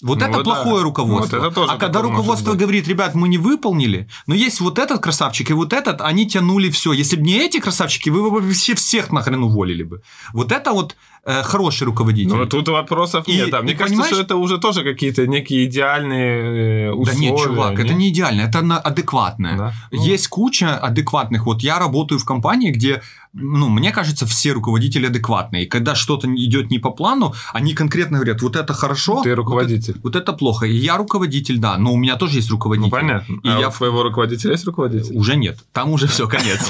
[0.01, 0.83] Вот ну, это вот плохое да.
[0.83, 1.37] руководство.
[1.37, 5.01] Вот это тоже а когда руководство говорит, ребят, мы не выполнили, но есть вот этот
[5.01, 6.91] красавчик и вот этот, они тянули все.
[6.93, 10.01] Если бы не эти красавчики, вы бы все всех нахрен уволили бы.
[10.33, 10.95] Вот это вот
[11.25, 12.35] э, хороший руководитель.
[12.35, 13.49] Ну, тут вопросов и, нет.
[13.49, 13.61] Да.
[13.61, 14.13] Мне кажется, понимаешь...
[14.13, 17.11] что это уже тоже какие-то некие идеальные условия.
[17.11, 17.85] Да нет, чувак, нет?
[17.85, 19.57] это не идеально, это адекватное.
[19.57, 19.73] Да?
[19.91, 20.03] Ну...
[20.03, 21.45] Есть куча адекватных.
[21.45, 23.01] Вот я работаю в компании, где
[23.33, 25.63] ну, мне кажется, все руководители адекватные.
[25.63, 29.21] И когда что-то идет не по плану, они конкретно говорят, вот это хорошо.
[29.23, 29.93] Ты руководитель.
[29.93, 30.65] Вот это, вот это плохо.
[30.65, 32.89] И я руководитель, да, но у меня тоже есть руководитель.
[32.89, 33.35] Ну, понятно.
[33.43, 33.69] И а я...
[33.69, 35.15] у твоего руководителя есть руководитель?
[35.15, 35.59] Уже нет.
[35.71, 36.69] Там уже все, конец.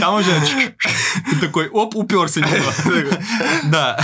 [0.00, 0.30] Там уже
[1.40, 2.42] такой, оп, уперся.
[3.70, 3.98] Да.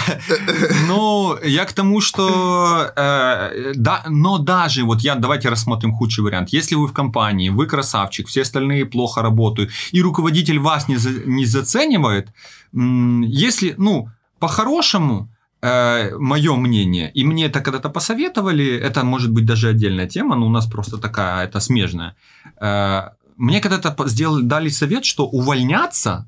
[0.88, 2.92] Но я к тому, что...
[2.96, 6.50] Э, да, но даже, вот я, давайте рассмотрим худший вариант.
[6.50, 11.46] Если вы в компании, вы красавчик, все остальные плохо работают, и руководитель вас не, не
[11.46, 12.28] заценивает,
[12.72, 15.28] если, ну, по-хорошему,
[15.62, 20.46] э, мое мнение, и мне это когда-то посоветовали, это может быть даже отдельная тема, но
[20.46, 22.14] у нас просто такая, это смежная.
[22.60, 26.26] Э, мне когда-то сделали, дали совет, что увольняться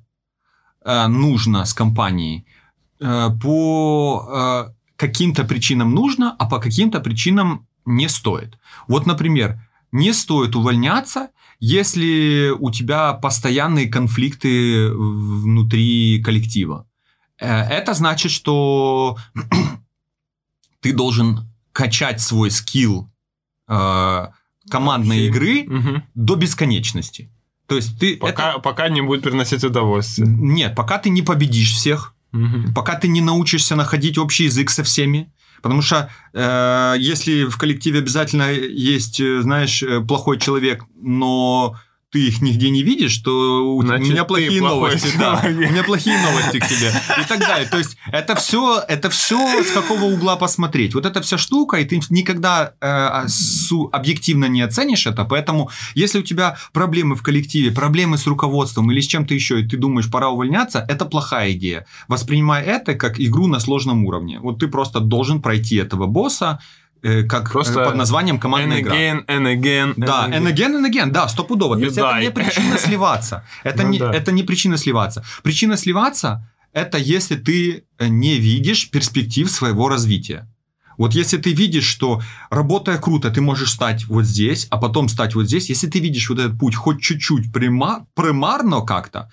[1.09, 2.47] нужно с компании
[3.01, 8.59] э, по э, каким-то причинам нужно, а по каким-то причинам не стоит.
[8.89, 9.61] Вот, например,
[9.93, 11.29] не стоит увольняться,
[11.61, 16.87] если у тебя постоянные конфликты внутри коллектива.
[17.39, 19.17] Э, это значит, что
[20.81, 23.11] ты должен качать свой скилл
[23.69, 24.27] э,
[24.71, 25.27] командной okay.
[25.27, 26.03] игры угу.
[26.15, 27.31] до бесконечности.
[27.67, 28.59] То есть ты пока, это...
[28.61, 30.29] пока не будет приносить удовольствие.
[30.29, 32.73] Нет, пока ты не победишь всех, угу.
[32.75, 35.33] пока ты не научишься находить общий язык со всеми.
[35.63, 41.77] Потому что э, если в коллективе обязательно есть, э, знаешь, э, плохой человек, но
[42.17, 45.09] ты их нигде не видишь, то Значит, у меня плохие новости.
[45.19, 46.91] Да, у меня плохие новости к тебе.
[47.21, 47.69] И так далее.
[47.69, 50.95] То есть это все, это все с какого угла посмотреть.
[50.95, 55.27] Вот эта вся штука, и ты никогда э, су, объективно не оценишь это.
[55.27, 59.69] Поэтому, если у тебя проблемы в коллективе, проблемы с руководством или с чем-то еще, и
[59.69, 61.87] ты думаешь, пора увольняться, это плохая идея.
[62.09, 64.39] Воспринимай это как игру на сложном уровне.
[64.41, 66.61] Вот ты просто должен пройти этого босса,
[67.29, 68.95] как Просто под названием командная игра.
[68.95, 71.77] Again, and again, and да, and again, and again, да, стопудово.
[71.77, 73.45] То есть это не причина сливаться.
[73.65, 74.13] Это, ну, не, да.
[74.13, 75.25] это не причина сливаться.
[75.43, 80.47] Причина сливаться– это если ты не видишь перспектив своего развития.
[80.99, 85.35] Вот если ты видишь, что работая круто, ты можешь стать вот здесь, а потом стать
[85.35, 89.31] вот здесь, если ты видишь вот этот путь хоть чуть-чуть примар, примарно как-то,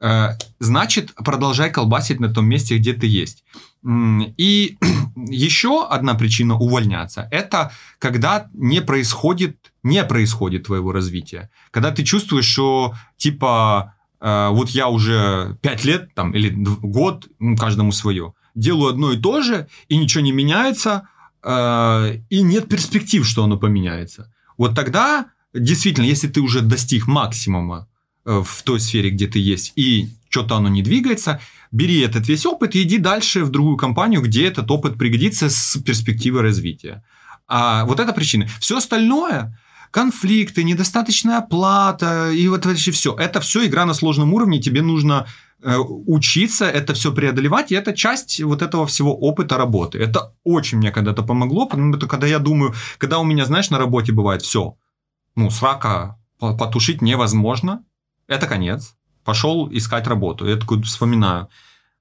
[0.00, 3.44] э, значит, продолжай колбасить на том месте, где ты есть.
[3.84, 4.78] И
[5.16, 11.50] еще одна причина увольняться– это когда не происходит, не происходит твоего развития.
[11.70, 17.56] Когда ты чувствуешь, что типа э, вот я уже пять лет там, или год, ну,
[17.56, 21.08] каждому свое, делаю одно и то же, и ничего не меняется,
[21.42, 24.32] э, и нет перспектив, что оно поменяется.
[24.56, 27.86] Вот тогда, действительно, если ты уже достиг максимума
[28.24, 31.40] э, в той сфере, где ты есть, и что-то оно не двигается–
[31.74, 35.76] бери этот весь опыт и иди дальше в другую компанию, где этот опыт пригодится с
[35.78, 37.02] перспективой развития.
[37.48, 38.46] А вот это причина.
[38.60, 39.58] Все остальное,
[39.90, 43.14] конфликты, недостаточная оплата и вот вообще все.
[43.16, 45.26] Это все игра на сложном уровне, тебе нужно
[45.62, 49.98] э, учиться это все преодолевать, и это часть вот этого всего опыта работы.
[49.98, 53.78] Это очень мне когда-то помогло, потому что когда я думаю, когда у меня, знаешь, на
[53.78, 54.76] работе бывает все,
[55.34, 57.82] ну, срака потушить невозможно,
[58.28, 60.46] это конец пошел искать работу.
[60.46, 61.48] Я такой вспоминаю,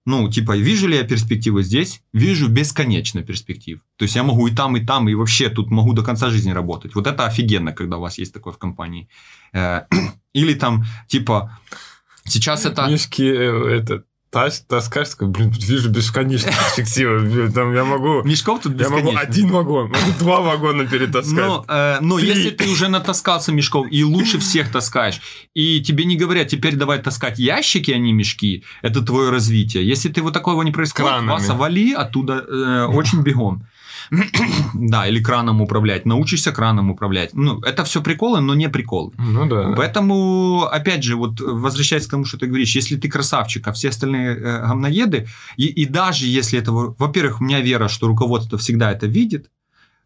[0.05, 2.01] ну, типа, вижу ли я перспективы здесь?
[2.13, 3.80] Вижу бесконечно перспектив.
[3.95, 6.51] То есть я могу и там, и там, и вообще тут могу до конца жизни
[6.51, 6.95] работать.
[6.95, 9.07] Вот это офигенно, когда у вас есть такое в компании.
[9.53, 9.84] Э,
[10.34, 11.57] или там, типа,
[12.26, 12.88] сейчас это...
[12.88, 17.52] Мишки, э, этот, таскаешь, такой, блин, вижу бесконечную перспективу.
[17.52, 18.24] Там я могу...
[18.24, 21.34] Мешков тут Я могу один вагон, могу два вагона перетаскать.
[21.34, 25.22] Но, э, но если ты уже натаскался мешков и лучше всех таскаешь,
[25.54, 29.88] и тебе не говорят, теперь давай таскать ящики, а не мешки, это твое развитие.
[29.88, 31.30] Если ты вот такого не происходит, Кранами.
[31.30, 33.66] вас вали оттуда э, очень бегом.
[34.74, 36.06] да, или краном управлять.
[36.06, 37.34] Научишься краном управлять.
[37.34, 39.12] Ну, это все приколы, но не приколы.
[39.18, 39.74] Ну да.
[39.76, 43.89] Поэтому, опять же, вот возвращаясь к тому, что ты говоришь, если ты красавчик, а все
[43.89, 45.28] остальные э, говноеды,
[45.58, 46.72] и, и даже если это...
[46.72, 49.49] Во-первых, у меня вера, что руководство всегда это видит,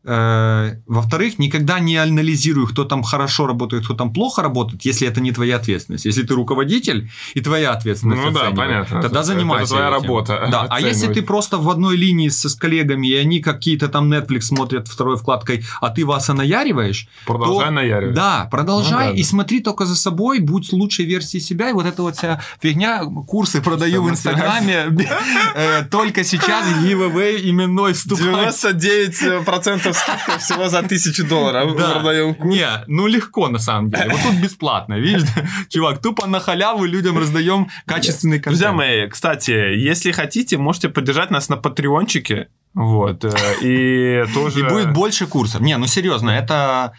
[0.04, 5.32] во-вторых, никогда не анализируй, кто там хорошо работает, кто там плохо работает, если это не
[5.34, 6.06] твоя ответственность.
[6.06, 9.02] Если ты руководитель и твоя ответственность Ну да, понятно.
[9.02, 10.02] Тогда Это- занимайся это твоя этим.
[10.08, 10.48] работа.
[10.52, 14.12] Да, а если ты просто в одной линии с, с коллегами, и они какие-то там
[14.12, 18.16] Netflix смотрят второй вкладкой, а ты вас наяриваешь, Продолжай то- наяривать.
[18.16, 19.28] да, продолжай Ну да, и да.
[19.30, 23.62] смотри только за собой, будь лучшей версией себя, и вот эта вот вся фигня, курсы
[23.62, 24.86] продаю в Инстаграме,
[25.56, 28.54] э, только сейчас giveaway именной вступает.
[28.56, 31.76] 99% скидка всего за 1000 долларов.
[31.78, 31.92] Да.
[31.94, 32.56] Продаем курс.
[32.56, 34.10] Не, ну легко на самом деле.
[34.12, 35.28] Вот тут бесплатно, видишь?
[35.70, 38.60] Чувак, тупо на халяву людям раздаем качественный контент.
[38.60, 42.48] Друзья мои, кстати, если хотите, можете поддержать нас на патреончике.
[42.74, 43.26] Вот.
[43.26, 43.32] э,
[43.62, 44.60] И тоже...
[44.60, 45.62] И будет больше курсов.
[45.62, 46.94] Не, ну серьезно, это...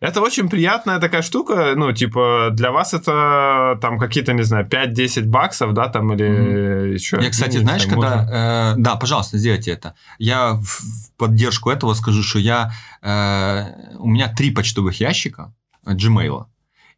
[0.00, 5.24] Это очень приятная такая штука, ну, типа, для вас это там какие-то, не знаю, 5-10
[5.24, 7.18] баксов, да, там, или еще.
[7.20, 8.10] Я, кстати, не знаешь, знаю, можно.
[8.18, 8.72] когда...
[8.72, 9.94] э, да, пожалуйста, сделайте это.
[10.18, 10.80] Я в
[11.16, 12.72] поддержку этого скажу, что я...
[13.02, 15.54] э, у меня три почтовых ящика
[15.86, 16.44] Gmail.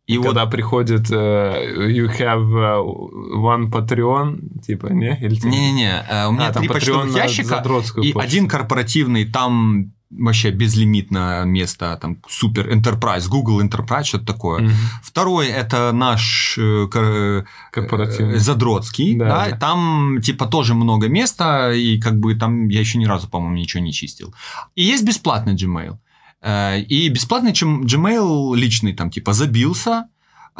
[0.07, 1.15] И вот когда приходит э,
[1.91, 5.15] you have э, one Patreon, типа, не?
[5.21, 7.63] Или ты- Не-не-не, э, у меня А, три почтовых ящика,
[8.03, 8.19] и почту.
[8.19, 14.63] один корпоративный, там вообще безлимитное место, там супер Enterprise, Google Enterprise, что-то такое.
[14.63, 14.73] Мгм.
[15.03, 18.37] Второй это наш э, кор- Корпоративный.
[18.37, 22.99] э, Задротский, Да, да, там типа тоже много места, и как бы там я еще
[22.99, 24.35] ни разу, по-моему, ничего не чистил.
[24.75, 25.99] И есть бесплатный Gmail.
[26.41, 30.05] Э, И бесплатный Gmail личный там типа забился,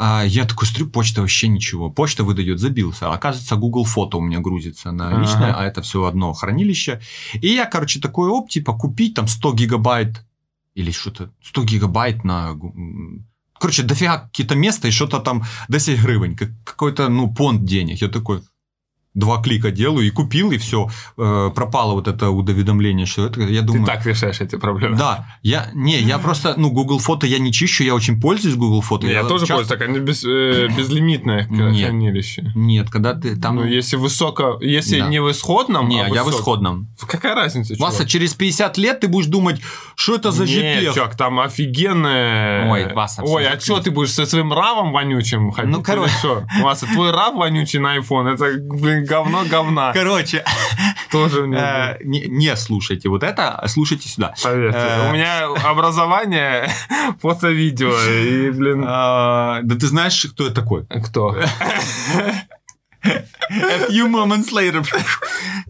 [0.01, 1.89] а я такой смотрю, почта вообще ничего.
[1.91, 3.11] Почта выдает, забился.
[3.13, 5.21] Оказывается, Google фото у меня грузится на Ага.
[5.21, 7.01] личное, а это все одно хранилище.
[7.33, 10.25] И я, короче, такой оп, типа, купить там 100 гигабайт
[10.73, 12.55] или что-то, 100 гигабайт на...
[13.59, 18.01] Короче, дофига какие-то места и что-то там 10 гривен, как- какой-то, ну, понт денег.
[18.01, 18.41] Я такой,
[19.19, 20.89] два клика делаю и купил, и все.
[21.15, 23.85] пропало вот это уведомление, что это, я Ты думаю...
[23.85, 24.97] так решаешь эти проблемы.
[24.97, 28.81] Да, я, не, я просто, ну, Google фото я не чищу, я очень пользуюсь Google
[28.81, 29.07] фото.
[29.07, 31.85] Я тоже часто- пользуюсь, так они без, э, безлимитное Нет.
[31.85, 32.51] хранилище.
[32.55, 33.55] Нет, когда ты там...
[33.55, 35.07] Ну, если высоко, если Да.
[35.07, 36.87] не в исходном, не, а я в высок- исходном.
[37.07, 37.91] Какая разница, чувак?
[37.91, 39.61] Васа, через 50 лет ты будешь думать,
[39.95, 40.93] что это за Нет, JPEG?
[40.93, 42.69] чувак, там офигенное...
[42.71, 45.71] Ой, Васа, Ой, а что ты будешь со своим равом вонючим ходить?
[45.71, 46.45] Ну, короче.
[46.61, 49.91] Васа, твой рав вонючий на iPhone, это, блин, говно говна.
[49.93, 50.45] Короче,
[51.11, 51.57] Тоже мне...
[51.57, 54.33] э, не, слушайте вот это, а слушайте сюда.
[54.43, 56.69] Поверьте, э, у меня образование
[57.21, 58.85] фото-видео, и, блин...
[58.87, 60.85] А, да ты знаешь, кто это такой?
[60.85, 61.35] Кто?
[63.01, 64.85] A few moments later.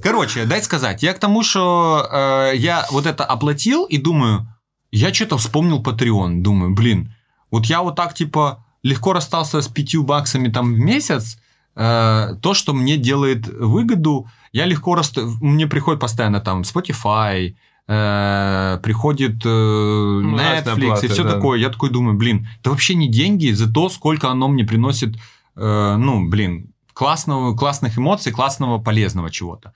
[0.02, 4.48] Короче, дай сказать, я к тому, что э, я вот это оплатил и думаю,
[4.92, 7.14] я что-то вспомнил Patreon, думаю, блин,
[7.52, 11.38] вот я вот так типа легко расстался с пятью баксами там в месяц,
[11.80, 15.18] э, то, что мне делает выгоду, я легко раст...
[15.18, 17.56] мне приходит постоянно там Spotify,
[17.88, 21.34] э, приходит э, разные Netflix и оплаты, все да.
[21.34, 21.60] такое.
[21.60, 25.16] Я такой думаю, блин, это вообще не деньги за то, сколько оно мне приносит,
[25.56, 29.74] э, ну, блин, классного, классных эмоций, классного, полезного чего-то.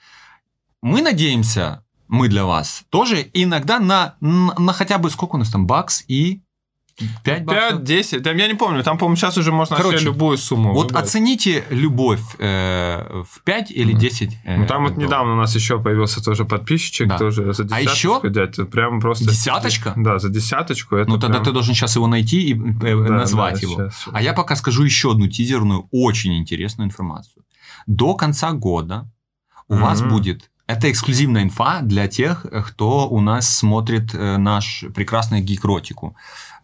[0.82, 5.50] Мы надеемся, мы для вас тоже иногда на, на, на хотя бы сколько у нас
[5.50, 6.42] там бакс и
[7.24, 7.80] 5 баксов.
[7.82, 11.06] 5-10, там, я не помню, там, по-моему, сейчас уже можно Короче, любую сумму Вот выбрать.
[11.06, 14.00] оцените любовь э, в 5 или Мгм.
[14.00, 14.38] 10.
[14.44, 14.98] э, Ну, там вот долларов.
[15.08, 17.18] недавно у нас еще появился тоже подписчик, Да.
[17.18, 18.30] тоже за А десяточку, еще?
[18.30, 19.26] дядь, прям просто...
[19.26, 19.94] Десяточка?
[19.96, 20.96] Да, за десяточку.
[20.96, 22.58] Это Ну, тогда прям- ты должен сейчас его найти и э,
[23.08, 23.76] Да, назвать да, его.
[23.76, 24.10] щас, щас.
[24.14, 27.44] А я пока скажу еще одну тизерную, очень интересную информацию.
[27.88, 29.10] До конца года
[29.68, 30.10] у вас Мгм.
[30.10, 30.50] будет...
[30.66, 36.16] Это эксклюзивная инфа для тех, э, кто у нас смотрит э, наш прекрасный гик-ротику.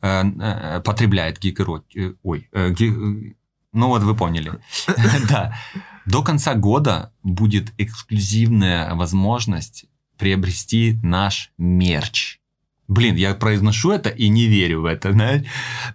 [0.02, 2.18] Э, э, потребляет гик-ротику.
[2.24, 2.90] Ой, э, ги-
[3.30, 3.34] э,
[3.74, 4.52] ну вот вы поняли.
[5.30, 5.58] Да.
[6.06, 9.86] До конца года будет эксклюзивная возможность
[10.18, 12.40] приобрести наш мерч.
[12.88, 15.12] Блин, я произношу это и не верю в это.
[15.14, 15.46] знаешь.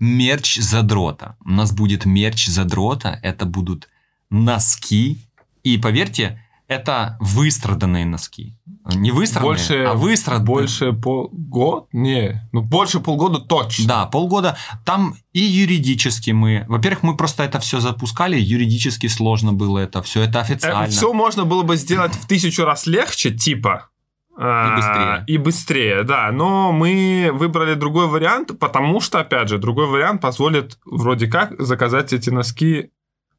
[0.00, 1.36] Мерч задрота.
[1.44, 3.18] У нас будет мерч задрота.
[3.22, 3.88] Это будут
[4.30, 5.18] носки.
[5.64, 8.57] И поверьте, это выстраданные носки.
[8.95, 10.47] Не выстраданные, Больше- а выстраданные.
[10.47, 11.87] Больше полгода?
[11.93, 13.87] Не, ну больше полгода точно.
[13.87, 14.57] Да, полгода.
[14.85, 16.65] Там и юридически мы...
[16.69, 20.87] Во-первых, мы просто это все запускали, юридически сложно было это, все это официально.
[20.89, 23.89] все можно было бы сделать в тысячу раз легче, типа.
[24.37, 25.25] а, И быстрее.
[25.27, 26.31] И быстрее, да.
[26.33, 32.12] Но мы выбрали другой вариант, потому что, опять же, другой вариант позволит вроде как заказать
[32.12, 32.91] эти носки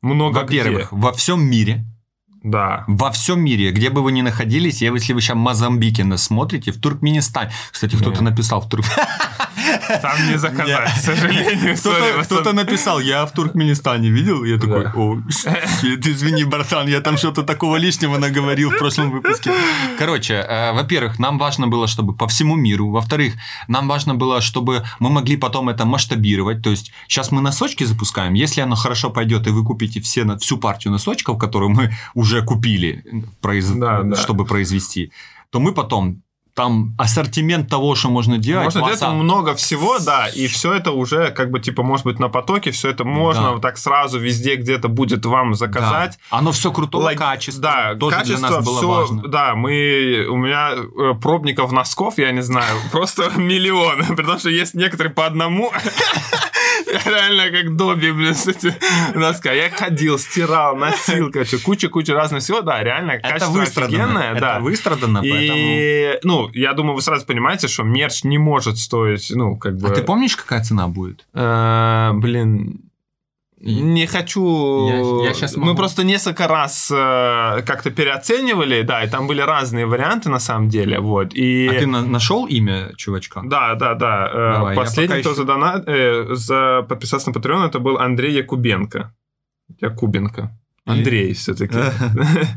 [0.01, 1.01] много Во-первых, где.
[1.01, 1.85] во всем мире.
[2.45, 2.83] Да.
[2.85, 6.71] Во всем мире, где бы вы ни находились, если вы сейчас в Мозамбике нас смотрите,
[6.71, 7.51] в Туркменистане.
[7.71, 9.09] Кстати, кто-то написал в Туркменистане.
[10.01, 11.75] Там не заказать, к сожалению.
[12.23, 15.17] Кто-то, написал, я в Туркменистане видел, я такой, о,
[15.83, 19.51] извини, братан, я там что-то такого лишнего наговорил в прошлом выпуске.
[19.97, 23.33] Короче, э, во-первых, нам важно было, чтобы по всему миру, во-вторых,
[23.67, 28.33] нам важно было, чтобы мы могли потом это масштабировать, то есть сейчас мы носочки запускаем,
[28.33, 32.41] если оно хорошо пойдет и вы купите все, на- всю партию носочков, которую мы уже
[32.43, 33.03] купили,
[33.41, 34.15] произ- Да, да.
[34.15, 35.11] чтобы произвести,
[35.49, 36.21] то мы потом
[36.55, 38.65] там ассортимент того, что можно делать.
[38.65, 42.17] Можно делать масса- много всего, да, и все это уже, как бы, типа, может быть,
[42.17, 43.51] на потоке, все это можно Да.
[43.51, 46.17] вот так сразу везде где-то будет вам заказать.
[46.31, 46.37] Да.
[46.37, 47.61] Оно все крутого Лог- качества.
[47.61, 49.27] Да, тоже качество для нас было все, важно.
[49.27, 54.73] да, мы, у меня э, пробников носков, я не знаю, просто миллион, потому что есть
[54.75, 55.71] некоторые по одному.
[56.91, 58.75] Я реально как Добби, блин, с этими
[59.15, 59.55] носками.
[59.55, 64.03] Я ходил, стирал, носил, короче, куча-куча разного всего, да, реально, Это качество выстрадано.
[64.03, 64.59] офигенное, это да.
[64.59, 65.57] выстрадано, поэтому...
[65.57, 69.89] И, ну, я думаю, вы сразу понимаете, что мерч не может стоить, ну, как бы...
[69.89, 71.25] А ты помнишь, какая цена будет?
[71.33, 72.81] Э, блин,
[73.71, 74.87] не хочу.
[74.87, 75.77] Я- я Мы могу.
[75.77, 80.99] просто несколько раз э, как-то переоценивали, да, и там были разные варианты на самом деле,
[80.99, 81.33] вот.
[81.33, 83.41] И А ты на- нашел имя чувачка?
[83.45, 84.29] да, да, да.
[84.33, 89.11] э, Давай, Последний, кто ещё- задонат, э, за подписался на Patreon, это был Андрей Якубенко.
[89.81, 90.49] Якубенко.
[90.85, 91.77] Андрей все-таки.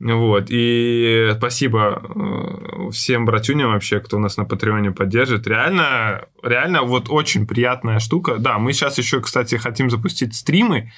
[0.00, 0.46] Вот.
[0.48, 5.46] И спасибо э, всем братюням вообще, кто нас на Патреоне поддержит.
[5.46, 8.36] Реально, реально вот очень приятная штука.
[8.38, 10.90] Да, мы сейчас еще, кстати, хотим запустить стримы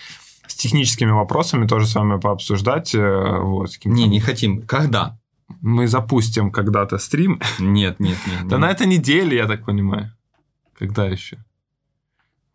[0.46, 2.94] с техническими вопросами, тоже с вами пообсуждать.
[2.94, 4.62] э, Вот, Не, не хотим.
[4.62, 5.18] Когда?
[5.60, 7.40] Мы запустим когда-то стрим.
[7.58, 8.48] Нет, нет, нет.
[8.48, 10.12] Да на этой неделе, я так понимаю.
[10.78, 11.36] Когда еще?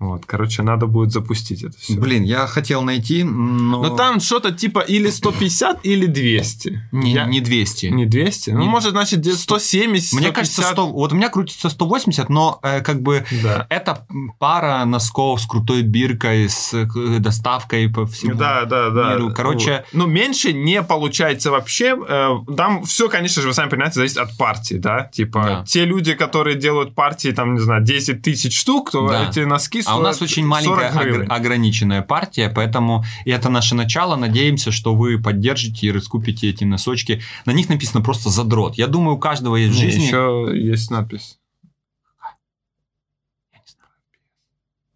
[0.04, 1.94] Вот, короче, надо будет запустить это все.
[1.98, 3.82] Блин, я хотел найти, но...
[3.84, 6.90] Но там что-то типа или 150, или 200.
[6.92, 7.86] Не, Я- не 200.
[7.88, 8.52] Не 200?
[8.52, 10.36] Ну, Не- может, значит, где 170, Мне 150.
[10.36, 10.88] кажется, 100...
[10.92, 13.66] Вот у меня крутится 180, но э, как бы Да.
[13.70, 14.06] это
[14.40, 16.86] пара носков с крутой биркой, с э,
[17.20, 18.36] доставкой по всему.
[18.36, 19.14] Да, да, да.
[19.16, 19.32] миру.
[19.34, 19.94] Короче- Вот.
[19.94, 21.96] Ну, меньше не получается вообще.
[22.08, 25.06] Э, Там все, конечно же, вы сами понимаете, зависит от партии, да?
[25.14, 25.64] Типа, Да.
[25.66, 29.30] те люди, которые делают партии, там, не знаю, 10 тысяч штук, то Да.
[29.30, 34.16] эти носки А у нас очень маленькая 40 огр- ограниченная партия, поэтому это наше начало.
[34.16, 37.22] Надеемся, что вы поддержите и раскупите эти носочки.
[37.46, 38.76] На них написано просто задрот.
[38.76, 40.04] Я думаю, у каждого есть в Не, жизни.
[40.06, 41.38] еще есть надпись.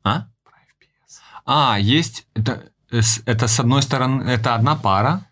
[0.03, 0.27] А?
[1.45, 2.25] А, есть.
[2.33, 5.26] Это, э, это с одной стороны, это одна пара.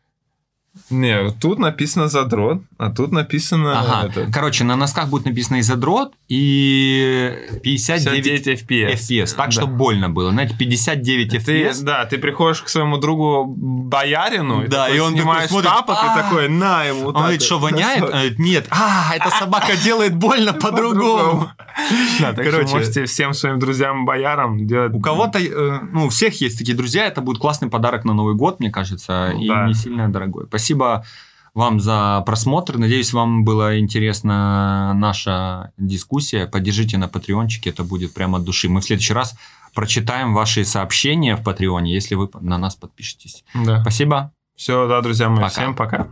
[0.92, 4.08] Не, тут написано задрот, а тут написано Ага.
[4.08, 7.34] это, Короче, на носках будет написано и задрот, и
[7.64, 8.94] 59 59 FPS.
[8.94, 9.36] FPS.
[9.36, 9.52] Так, Да.
[9.52, 10.30] чтобы больно было.
[10.32, 11.82] Знаете, 59 Ты, FPS.
[11.84, 15.98] да, ты приходишь к своему другу боярину, Да, такой и он такой снимаешь смотрит, тапок
[16.04, 17.08] и такой, на ему.
[17.08, 18.04] Он говорит, что воняет?
[18.04, 18.68] Он говорит, Нет.
[18.70, 21.52] А, эта собака делает больно по-другому.
[22.22, 22.68] Да, так Короче.
[22.68, 24.94] что можете всем своим друзьям-боярам делать...
[24.94, 28.36] У кого-то, э, ну, у всех есть такие друзья, это будет классный подарок на Новый
[28.36, 29.68] год, мне кажется, и Да.
[29.68, 30.46] не сильно дорогой.
[30.48, 31.06] Спасибо
[31.54, 32.78] вам за просмотр.
[32.78, 36.48] Надеюсь, вам была интересна наша дискуссия.
[36.48, 38.68] Поддержите на Патреончике, это будет прямо от души.
[38.70, 39.38] Мы в следующий раз
[39.74, 43.44] прочитаем ваши сообщения в Патреоне, если вы на нас подпишетесь.
[43.54, 43.82] Да.
[43.82, 44.32] Спасибо.
[44.56, 45.50] Все, да, друзья мои, Пока.
[45.50, 46.08] всем пока.